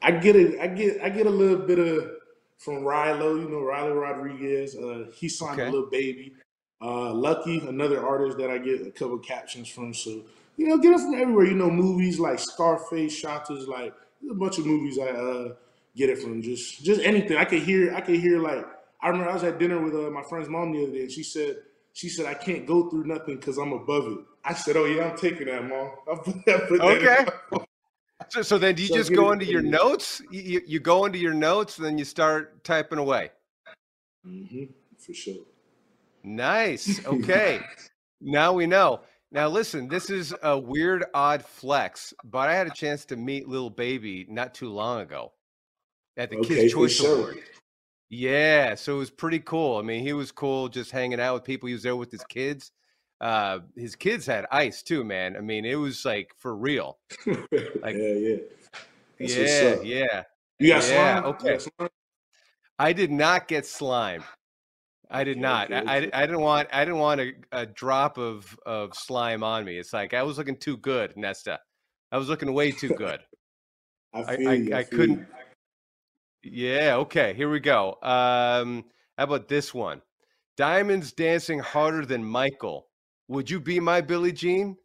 I 0.02 0.12
get 0.12 0.36
it. 0.36 0.60
I 0.60 0.68
get 0.68 1.02
I 1.02 1.10
get 1.10 1.26
a 1.26 1.30
little 1.30 1.58
bit 1.58 1.80
of 1.80 2.12
from 2.58 2.84
Rylo. 2.84 3.42
You 3.42 3.50
know 3.50 3.58
Rylo 3.58 4.00
Rodriguez. 4.00 4.76
Uh, 4.76 5.12
he 5.16 5.28
signed 5.28 5.60
okay. 5.60 5.70
a 5.70 5.72
Lil 5.72 5.90
Baby. 5.90 6.34
Uh, 6.80 7.12
Lucky, 7.12 7.60
another 7.68 8.06
artist 8.06 8.38
that 8.38 8.52
I 8.52 8.60
get 8.60 8.86
a 8.86 8.92
couple 8.92 9.18
captions 9.18 9.68
from. 9.68 9.94
So 9.94 10.24
you 10.56 10.68
know, 10.68 10.78
get 10.78 10.94
it 10.94 11.00
from 11.00 11.16
everywhere. 11.16 11.46
You 11.46 11.56
know, 11.56 11.70
movies 11.70 12.20
like 12.20 12.40
Scarface, 12.40 13.22
Shottas, 13.22 13.68
like 13.68 13.94
a 14.30 14.34
bunch 14.34 14.60
of 14.60 14.66
movies. 14.66 15.00
I 15.00 15.10
uh, 15.10 15.54
get 15.96 16.10
it 16.10 16.20
from 16.20 16.42
just 16.42 16.84
just 16.84 17.02
anything. 17.02 17.38
I 17.38 17.46
could 17.46 17.64
hear. 17.64 17.96
I 17.96 18.02
could 18.02 18.20
hear 18.20 18.40
like 18.40 18.66
I 19.02 19.10
remember 19.10 19.32
I 19.32 19.34
was 19.34 19.44
at 19.44 19.60
dinner 19.60 19.82
with 19.82 19.96
uh, 19.96 20.10
my 20.12 20.24
friend's 20.24 20.50
mom 20.50 20.72
the 20.72 20.84
other 20.84 20.92
day, 20.92 21.02
and 21.02 21.12
she 21.12 21.24
said 21.24 21.58
she 21.98 22.10
said 22.10 22.28
I 22.28 22.36
can't 22.36 22.68
go 22.68 22.92
through 22.92 23.06
nothing 23.06 23.38
because 23.38 23.58
I'm 23.58 23.74
above 23.74 24.06
it. 24.06 24.20
I 24.46 24.54
said, 24.54 24.78
oh 24.78 24.86
yeah, 24.86 25.10
I'm 25.10 25.18
taking 25.18 25.48
that, 25.48 25.68
mom. 25.68 25.94
I'll 26.08 26.20
put 26.20 26.46
that, 26.46 26.68
put 26.68 26.80
okay. 26.80 27.26
So, 28.30 28.44
so 28.44 28.60
then 28.60 28.76
do 28.76 28.84
you 28.84 28.88
so 28.90 28.94
just 28.94 29.16
go 29.16 29.32
into 29.32 29.46
your 29.46 29.64
notes? 29.64 30.22
You, 30.30 30.62
you 30.68 30.80
go 30.80 31.06
into 31.06 31.18
your 31.18 31.34
notes, 31.34 31.78
and 31.78 31.88
then 31.88 31.98
you 31.98 32.06
start 32.06 32.64
typing 32.64 33.00
away. 33.00 33.32
Mm-hmm, 34.28 34.66
for 35.00 35.14
sure. 35.16 35.44
Nice. 36.24 37.04
Okay. 37.08 37.62
now 38.22 38.54
we 38.54 38.68
know. 38.68 39.02
Now 39.32 39.50
listen, 39.50 39.88
this 39.88 40.12
is 40.12 40.36
a 40.44 40.56
weird, 40.56 41.04
odd 41.16 41.44
flex, 41.44 42.14
but 42.24 42.48
I 42.48 42.54
had 42.54 42.68
a 42.68 42.72
chance 42.76 43.06
to 43.06 43.16
meet 43.16 43.48
Lil 43.48 43.72
Baby 43.72 44.28
not 44.30 44.54
too 44.54 44.70
long 44.70 45.02
ago 45.02 45.32
at 46.16 46.30
the 46.30 46.38
okay, 46.38 46.56
Kids 46.56 46.74
Choice 46.74 46.96
sure. 46.96 47.16
Award. 47.16 47.40
Yeah, 48.10 48.76
so 48.76 48.96
it 48.96 49.00
was 49.00 49.10
pretty 49.10 49.40
cool. 49.40 49.78
I 49.78 49.82
mean, 49.82 50.02
he 50.02 50.14
was 50.14 50.32
cool 50.32 50.70
just 50.70 50.92
hanging 50.92 51.20
out 51.20 51.34
with 51.34 51.44
people. 51.44 51.68
He 51.68 51.74
was 51.74 51.84
there 51.84 51.96
with 51.96 52.12
his 52.12 52.24
kids. 52.24 52.72
Uh, 53.20 53.60
his 53.76 53.96
kids 53.96 54.26
had 54.26 54.46
ice 54.52 54.82
too, 54.82 55.04
man. 55.04 55.36
I 55.36 55.42
mean, 55.42 55.66
it 55.66 55.76
was 55.76 56.06
like 56.06 56.32
for 56.38 56.56
real. 56.56 57.00
Like, 57.82 57.96
yeah, 57.96 58.14
yeah, 58.14 58.36
That's 59.20 59.36
yeah, 59.36 59.82
yeah. 59.84 60.24
You 60.60 60.68
got 60.70 60.84
yeah, 60.90 61.20
slime? 61.20 61.26
Okay. 61.26 61.60
Slime? 61.60 61.90
I 62.80 62.94
did 62.94 63.12
not 63.12 63.48
get 63.48 63.66
slime. 63.66 64.24
I 65.10 65.24
did 65.24 65.38
not. 65.38 65.72
I, 65.72 65.80
I, 65.80 66.10
I 66.14 66.26
didn't 66.26 66.42
want. 66.42 66.68
I 66.72 66.84
didn't 66.84 67.00
want 67.00 67.22
a, 67.22 67.32
a 67.52 67.66
drop 67.66 68.18
of 68.18 68.58
of 68.66 68.94
slime 68.94 69.44
on 69.44 69.64
me. 69.66 69.78
It's 69.78 69.94
like 69.94 70.14
I 70.14 70.24
was 70.24 70.38
looking 70.38 70.58
too 70.58 70.78
good, 70.78 71.16
Nesta. 71.16 71.60
I 72.12 72.18
was 72.18 72.30
looking 72.30 72.54
way 72.54 72.72
too 72.72 72.90
good. 72.90 73.20
I 74.14 74.20
I, 74.20 74.34
I, 74.34 74.78
I 74.80 74.84
couldn't. 74.84 75.20
You. 75.20 75.26
Yeah. 76.52 76.96
Okay. 76.98 77.34
Here 77.34 77.50
we 77.50 77.60
go. 77.60 77.98
Um, 78.02 78.86
how 79.18 79.24
about 79.24 79.48
this 79.48 79.74
one? 79.74 80.02
Diamonds 80.56 81.12
dancing 81.12 81.60
harder 81.60 82.06
than 82.06 82.24
Michael. 82.24 82.88
Would 83.28 83.50
you 83.50 83.60
be 83.60 83.80
my 83.80 84.02
Billie 84.02 84.32
Jean? 84.32 84.78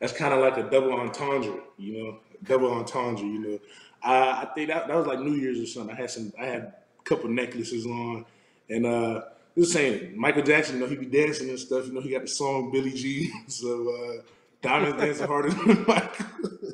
That's 0.00 0.12
kind 0.12 0.34
of 0.34 0.40
like 0.40 0.58
a 0.58 0.68
double 0.68 0.92
entendre, 0.92 1.60
you 1.78 2.04
know, 2.04 2.18
double 2.44 2.70
entendre. 2.72 3.24
You 3.24 3.38
know, 3.38 3.58
uh, 4.02 4.44
I 4.44 4.50
think 4.54 4.68
that 4.68 4.88
that 4.88 4.96
was 4.96 5.06
like 5.06 5.20
New 5.20 5.34
Year's 5.34 5.58
or 5.58 5.66
something. 5.66 5.96
I 5.96 6.00
had 6.00 6.10
some. 6.10 6.32
I 6.38 6.44
had 6.44 6.62
a 6.62 6.74
couple 7.04 7.30
necklaces 7.30 7.86
on, 7.86 8.26
and 8.68 8.86
uh, 8.86 9.22
just 9.56 9.72
saying, 9.72 10.18
Michael 10.18 10.42
Jackson, 10.42 10.76
you 10.76 10.82
know, 10.82 10.86
he 10.86 10.96
be 10.96 11.06
dancing 11.06 11.48
and 11.48 11.58
stuff. 11.58 11.86
You 11.86 11.94
know, 11.94 12.00
he 12.00 12.10
got 12.10 12.22
the 12.22 12.28
song 12.28 12.70
Billie 12.70 12.92
Jean. 12.92 13.32
So 13.48 13.88
uh, 13.88 14.22
Diamonds 14.60 15.02
dancing 15.02 15.26
harder 15.26 15.50
than 15.50 15.84
Michael. 15.88 16.26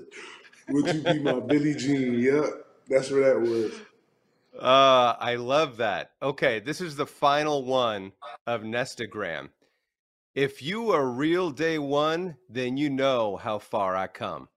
Would 0.69 0.95
you 0.95 1.03
be 1.03 1.19
my 1.21 1.41
Billie 1.41 1.75
Jean? 1.75 2.19
Yep. 2.19 2.62
That's 2.89 3.11
where 3.11 3.35
that 3.35 3.41
was. 3.41 3.73
Uh, 4.59 5.17
I 5.19 5.37
love 5.37 5.79
that. 5.79 6.13
Okay, 6.23 6.61
this 6.61 6.81
is 6.81 6.97
the 6.97 7.07
final 7.07 7.65
one 7.65 8.13
of 8.47 8.63
Nestagram. 8.63 9.49
If 10.35 10.63
you 10.63 10.91
are 10.93 11.07
real 11.07 11.51
day 11.51 11.79
one, 11.79 12.37
then 12.49 12.77
you 12.77 12.91
know 12.91 13.37
how 13.37 13.59
far 13.59 13.97
I 13.97 14.07
come. 14.07 14.49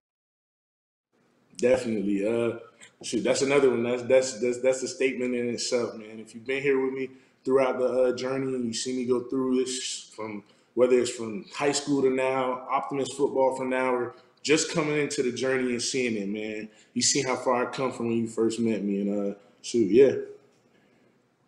Definitely. 1.58 2.28
Uh, 2.28 2.60
shoot, 3.04 3.24
that's 3.24 3.42
another 3.42 3.70
one. 3.70 3.84
That's 3.84 4.04
that's 4.04 4.40
that's 4.40 4.62
that's 4.62 4.84
a 4.84 4.88
statement 4.88 5.36
in 5.36 5.50
itself, 5.50 5.96
man. 5.96 6.20
If 6.20 6.34
you've 6.34 6.46
been 6.46 6.62
here 6.62 6.84
with 6.84 6.94
me 6.94 7.10
throughout 7.46 7.80
the 7.80 7.86
uh, 7.86 8.16
journey 8.16 8.54
and 8.56 8.66
you 8.66 8.74
see 8.74 8.96
me 8.96 9.06
go 9.06 9.22
through 9.22 9.64
this 9.64 10.12
from 10.16 10.44
whether 10.74 11.00
it's 11.00 11.10
from 11.10 11.46
high 11.54 11.72
school 11.72 12.02
to 12.02 12.10
now, 12.10 12.68
Optimist 12.70 13.14
football 13.14 13.56
from 13.56 13.70
now, 13.70 13.94
or 13.94 14.16
just 14.46 14.72
coming 14.72 15.00
into 15.00 15.24
the 15.24 15.32
journey 15.32 15.72
and 15.72 15.82
seeing 15.82 16.16
it, 16.16 16.30
man. 16.30 16.70
You 16.94 17.02
see 17.02 17.24
how 17.24 17.36
far 17.36 17.68
I 17.68 17.72
come 17.72 17.92
from 17.92 18.10
when 18.10 18.18
you 18.18 18.28
first 18.28 18.60
met 18.60 18.84
me, 18.84 19.02
and 19.02 19.34
uh, 19.34 19.38
shoot, 19.64 19.90
yeah. 19.90 20.14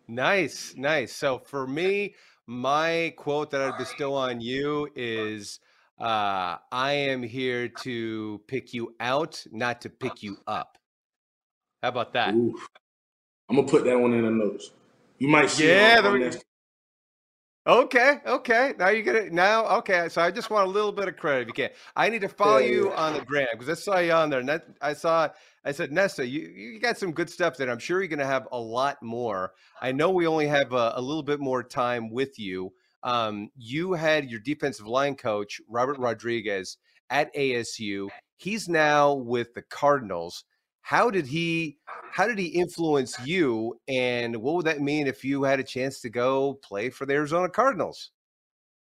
Nice, 0.08 0.74
nice. 0.76 1.14
So 1.14 1.38
for 1.38 1.66
me, 1.66 2.16
my 2.46 3.14
quote 3.16 3.52
that 3.52 3.60
I 3.60 3.78
bestow 3.78 4.14
on 4.14 4.40
you 4.40 4.88
is 4.96 5.60
uh, 6.00 6.56
I 6.72 6.92
am 6.92 7.22
here 7.22 7.68
to 7.68 8.40
pick 8.48 8.74
you 8.74 8.96
out, 8.98 9.46
not 9.52 9.80
to 9.82 9.90
pick 9.90 10.24
you 10.24 10.36
up. 10.48 10.76
How 11.82 11.90
about 11.90 12.12
that? 12.14 12.34
Ooh. 12.34 12.58
I'm 13.48 13.56
gonna 13.56 13.68
put 13.68 13.84
that 13.84 13.98
one 13.98 14.12
in 14.12 14.24
the 14.24 14.30
notes. 14.30 14.72
You 15.18 15.28
might 15.28 15.50
see 15.50 15.68
yeah, 15.68 16.00
it 16.04 16.44
Okay, 17.68 18.16
okay. 18.26 18.72
Now 18.78 18.88
you 18.88 19.02
get 19.02 19.14
it. 19.14 19.30
Now, 19.30 19.66
okay. 19.78 20.08
So 20.08 20.22
I 20.22 20.30
just 20.30 20.48
want 20.48 20.66
a 20.66 20.70
little 20.70 20.90
bit 20.90 21.06
of 21.06 21.18
credit 21.18 21.42
if 21.42 21.48
you 21.48 21.52
can. 21.52 21.70
I 21.94 22.08
need 22.08 22.22
to 22.22 22.28
follow 22.28 22.56
yeah, 22.56 22.70
you 22.70 22.88
yeah. 22.88 22.96
on 22.96 23.12
the 23.12 23.20
gram 23.20 23.46
because 23.52 23.68
I 23.68 23.74
saw 23.74 23.98
you 23.98 24.12
on 24.12 24.30
there. 24.30 24.40
And 24.40 24.48
that, 24.48 24.66
I 24.80 24.94
saw. 24.94 25.28
I 25.66 25.72
said, 25.72 25.92
Nesta, 25.92 26.26
you 26.26 26.48
you 26.48 26.80
got 26.80 26.96
some 26.96 27.12
good 27.12 27.28
stuff 27.28 27.58
there. 27.58 27.70
I'm 27.70 27.78
sure 27.78 28.00
you're 28.00 28.08
going 28.08 28.20
to 28.20 28.26
have 28.26 28.48
a 28.52 28.58
lot 28.58 29.02
more. 29.02 29.52
I 29.82 29.92
know 29.92 30.08
we 30.08 30.26
only 30.26 30.46
have 30.46 30.72
a, 30.72 30.94
a 30.96 31.02
little 31.02 31.22
bit 31.22 31.40
more 31.40 31.62
time 31.62 32.10
with 32.10 32.38
you. 32.38 32.72
Um, 33.02 33.50
you 33.54 33.92
had 33.92 34.30
your 34.30 34.40
defensive 34.40 34.86
line 34.86 35.14
coach 35.14 35.60
Robert 35.68 35.98
Rodriguez 35.98 36.78
at 37.10 37.34
ASU. 37.34 38.08
He's 38.38 38.66
now 38.66 39.12
with 39.12 39.52
the 39.52 39.62
Cardinals 39.62 40.44
how 40.88 41.10
did 41.10 41.26
he 41.26 41.76
how 42.12 42.26
did 42.26 42.38
he 42.38 42.46
influence 42.46 43.14
you 43.22 43.78
and 43.88 44.34
what 44.34 44.54
would 44.54 44.64
that 44.64 44.80
mean 44.80 45.06
if 45.06 45.22
you 45.22 45.42
had 45.42 45.60
a 45.60 45.62
chance 45.62 46.00
to 46.00 46.08
go 46.08 46.54
play 46.62 46.88
for 46.88 47.04
the 47.04 47.12
Arizona 47.12 47.46
Cardinals? 47.46 48.12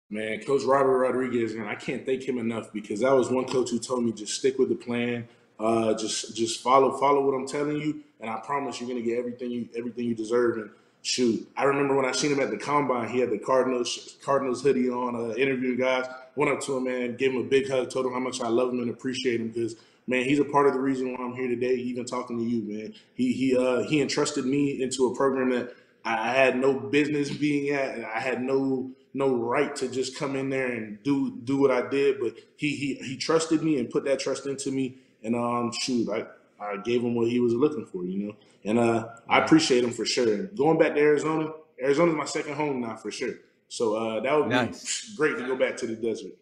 Man, 0.09 0.41
Coach 0.41 0.63
Robert 0.63 0.97
Rodriguez, 0.97 1.55
and 1.55 1.67
I 1.67 1.75
can't 1.75 2.05
thank 2.05 2.23
him 2.23 2.37
enough 2.37 2.71
because 2.71 3.01
that 3.01 3.11
was 3.11 3.29
one 3.29 3.43
coach 3.43 3.71
who 3.71 3.77
told 3.77 4.05
me 4.05 4.13
just 4.13 4.35
stick 4.35 4.57
with 4.57 4.69
the 4.69 4.75
plan, 4.75 5.27
uh, 5.59 5.93
just 5.95 6.33
just 6.33 6.61
follow 6.61 6.97
follow 6.97 7.25
what 7.25 7.33
I'm 7.33 7.45
telling 7.45 7.75
you, 7.75 8.01
and 8.21 8.29
I 8.29 8.39
promise 8.39 8.79
you're 8.79 8.87
gonna 8.87 9.01
get 9.01 9.19
everything 9.19 9.51
you 9.51 9.67
everything 9.75 10.05
you 10.05 10.15
deserve. 10.15 10.59
And 10.59 10.69
shoot, 11.01 11.45
I 11.57 11.65
remember 11.65 11.93
when 11.93 12.05
I 12.05 12.13
seen 12.13 12.31
him 12.31 12.39
at 12.39 12.51
the 12.51 12.57
combine, 12.57 13.09
he 13.09 13.19
had 13.19 13.31
the 13.31 13.37
Cardinals 13.37 14.15
Cardinals 14.23 14.63
hoodie 14.63 14.89
on, 14.89 15.13
uh, 15.13 15.33
interviewing 15.33 15.77
guys. 15.77 16.05
Went 16.37 16.51
up 16.51 16.61
to 16.61 16.77
him, 16.77 16.85
man, 16.85 17.17
gave 17.17 17.33
him 17.33 17.41
a 17.41 17.49
big 17.49 17.69
hug, 17.69 17.89
told 17.89 18.05
him 18.05 18.13
how 18.13 18.19
much 18.19 18.39
I 18.39 18.47
love 18.47 18.69
him 18.69 18.79
and 18.79 18.91
appreciate 18.91 19.41
him 19.41 19.49
because 19.49 19.75
man, 20.11 20.25
he's 20.25 20.39
a 20.39 20.45
part 20.45 20.67
of 20.67 20.73
the 20.73 20.79
reason 20.79 21.13
why 21.13 21.23
I'm 21.23 21.33
here 21.33 21.47
today, 21.47 21.73
even 21.73 22.05
talking 22.05 22.37
to 22.37 22.43
you, 22.43 22.61
man. 22.61 22.93
He 23.15 23.33
he 23.33 23.57
uh 23.57 23.83
he 23.83 24.01
entrusted 24.01 24.45
me 24.45 24.83
into 24.83 25.07
a 25.07 25.15
program 25.15 25.49
that 25.51 25.73
I 26.03 26.33
had 26.33 26.57
no 26.57 26.73
business 26.79 27.31
being 27.31 27.73
at, 27.73 27.95
and 27.95 28.05
I 28.05 28.19
had 28.19 28.41
no 28.41 28.91
no 29.13 29.33
right 29.35 29.75
to 29.77 29.87
just 29.87 30.17
come 30.17 30.35
in 30.35 30.49
there 30.49 30.71
and 30.71 31.01
do 31.03 31.31
do 31.43 31.57
what 31.57 31.71
I 31.71 31.87
did. 31.87 32.19
But 32.19 32.35
he 32.57 32.75
he 32.75 32.95
he 32.95 33.17
trusted 33.17 33.63
me 33.63 33.79
and 33.79 33.89
put 33.89 34.03
that 34.05 34.19
trust 34.19 34.45
into 34.45 34.71
me, 34.71 34.97
and 35.23 35.35
um 35.35 35.71
shoot, 35.71 36.09
I 36.09 36.25
I 36.63 36.77
gave 36.77 37.01
him 37.01 37.15
what 37.15 37.29
he 37.29 37.39
was 37.39 37.53
looking 37.53 37.85
for, 37.85 38.03
you 38.03 38.27
know, 38.27 38.35
and 38.65 38.77
uh 38.77 39.07
I 39.29 39.39
appreciate 39.39 39.83
him 39.83 39.91
for 39.91 40.05
sure. 40.05 40.43
Going 40.47 40.77
back 40.77 40.93
to 40.95 40.99
Arizona, 41.01 41.53
Arizona's 41.81 42.15
my 42.15 42.25
second 42.25 42.55
home 42.55 42.81
now 42.81 42.97
for 42.97 43.11
sure. 43.11 43.35
So 43.69 43.95
uh, 43.95 44.19
that 44.19 44.37
would 44.37 44.49
nice. 44.49 45.11
be 45.11 45.15
great 45.15 45.37
to 45.37 45.47
go 45.47 45.55
back 45.55 45.77
to 45.77 45.87
the 45.87 45.95
desert. 45.95 46.33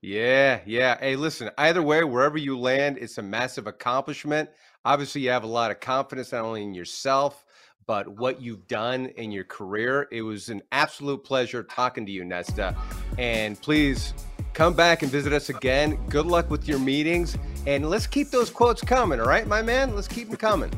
Yeah, 0.00 0.60
yeah. 0.64 0.96
Hey, 1.00 1.16
listen, 1.16 1.50
either 1.58 1.82
way, 1.82 2.04
wherever 2.04 2.38
you 2.38 2.56
land, 2.56 2.98
it's 2.98 3.18
a 3.18 3.22
massive 3.22 3.66
accomplishment. 3.66 4.48
Obviously, 4.84 5.22
you 5.22 5.30
have 5.30 5.42
a 5.42 5.48
lot 5.48 5.72
of 5.72 5.80
confidence 5.80 6.30
not 6.30 6.44
only 6.44 6.62
in 6.62 6.72
yourself, 6.72 7.44
but 7.84 8.06
what 8.06 8.40
you've 8.40 8.66
done 8.68 9.06
in 9.16 9.32
your 9.32 9.42
career. 9.42 10.06
It 10.12 10.22
was 10.22 10.50
an 10.50 10.62
absolute 10.70 11.24
pleasure 11.24 11.64
talking 11.64 12.06
to 12.06 12.12
you, 12.12 12.24
Nesta. 12.24 12.76
And 13.18 13.60
please 13.60 14.14
come 14.52 14.72
back 14.72 15.02
and 15.02 15.10
visit 15.10 15.32
us 15.32 15.48
again. 15.48 15.98
Good 16.08 16.26
luck 16.26 16.48
with 16.48 16.68
your 16.68 16.78
meetings. 16.78 17.36
And 17.66 17.90
let's 17.90 18.06
keep 18.06 18.30
those 18.30 18.50
quotes 18.50 18.80
coming, 18.80 19.18
all 19.18 19.26
right, 19.26 19.48
my 19.48 19.62
man? 19.62 19.96
Let's 19.96 20.06
keep 20.06 20.28
them 20.28 20.36
coming. 20.36 20.70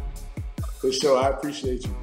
For 0.81 0.93
sure. 0.93 1.19
I 1.19 1.29
appreciate 1.29 1.85
you. 1.85 1.95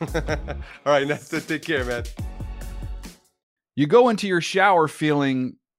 all 0.00 0.92
right, 0.92 1.06
Nesta, 1.06 1.42
take 1.42 1.62
care, 1.62 1.84
man. 1.84 2.04
You 3.74 3.86
go 3.86 4.08
into 4.08 4.26
your 4.26 4.40
shower 4.40 4.88
feeling 4.88 5.56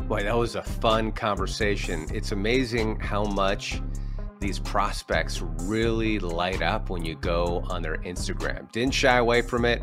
Boy, 0.00 0.22
that 0.24 0.36
was 0.36 0.56
a 0.56 0.62
fun 0.62 1.12
conversation. 1.12 2.06
It's 2.12 2.32
amazing 2.32 2.98
how 2.98 3.24
much 3.24 3.80
these 4.40 4.58
prospects 4.58 5.40
really 5.40 6.18
light 6.18 6.62
up 6.62 6.90
when 6.90 7.04
you 7.04 7.14
go 7.14 7.62
on 7.68 7.82
their 7.82 7.98
Instagram. 7.98 8.70
Didn't 8.72 8.94
shy 8.94 9.18
away 9.18 9.42
from 9.42 9.64
it, 9.64 9.82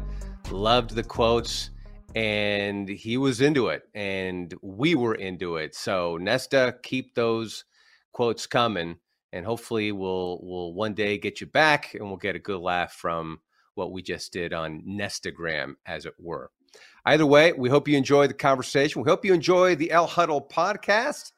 loved 0.52 0.95
the 0.95 1.04
quotes, 1.04 1.69
and 2.15 2.89
he 2.89 3.17
was 3.17 3.39
into 3.39 3.67
it, 3.67 3.84
and 3.93 4.54
we 4.62 4.95
were 4.95 5.15
into 5.15 5.58
it. 5.58 5.76
So, 5.76 6.17
Nesta, 6.17 6.76
keep 6.84 7.15
those 7.15 7.65
quotes 8.12 8.48
coming, 8.48 8.98
and 9.32 9.45
hopefully, 9.45 9.91
we'll 9.91 10.39
we'll 10.41 10.74
one 10.74 10.95
day 10.95 11.17
get 11.17 11.39
you 11.39 11.48
back, 11.48 11.93
and 11.93 12.08
we'll 12.08 12.17
get 12.17 12.36
a 12.36 12.39
good 12.39 12.60
laugh 12.60 12.93
from 12.93 13.39
what 13.76 13.91
we 13.91 14.02
just 14.02 14.34
did 14.34 14.54
on 14.54 14.82
Nestagram, 14.88 15.76
as 15.86 16.06
it 16.06 16.15
were. 16.19 16.52
Either 17.05 17.25
way, 17.25 17.53
we 17.53 17.69
hope 17.69 17.88
you 17.88 17.97
enjoy 17.97 18.27
the 18.27 18.34
conversation. 18.34 19.01
We 19.01 19.10
hope 19.10 19.25
you 19.25 19.34
enjoy 19.34 19.75
the 19.75 19.91
El 19.91 20.08
Huddle 20.08 20.41
podcast. 20.41 21.32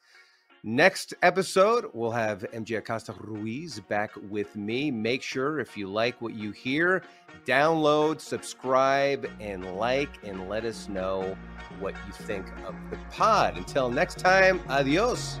Next 0.64 1.12
episode, 1.22 1.86
we'll 1.92 2.12
have 2.12 2.46
MJ 2.52 2.78
Acosta 2.78 3.12
Ruiz 3.18 3.80
back 3.80 4.12
with 4.30 4.54
me. 4.54 4.92
Make 4.92 5.20
sure 5.20 5.58
if 5.58 5.76
you 5.76 5.88
like 5.88 6.20
what 6.22 6.34
you 6.34 6.52
hear, 6.52 7.02
download, 7.44 8.20
subscribe, 8.20 9.28
and 9.40 9.74
like, 9.74 10.10
and 10.22 10.48
let 10.48 10.64
us 10.64 10.88
know 10.88 11.36
what 11.80 11.94
you 12.06 12.12
think 12.12 12.46
of 12.64 12.76
the 12.90 12.98
pod. 13.10 13.56
Until 13.56 13.90
next 13.90 14.20
time, 14.20 14.60
adios. 14.68 15.40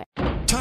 it. 0.00 0.29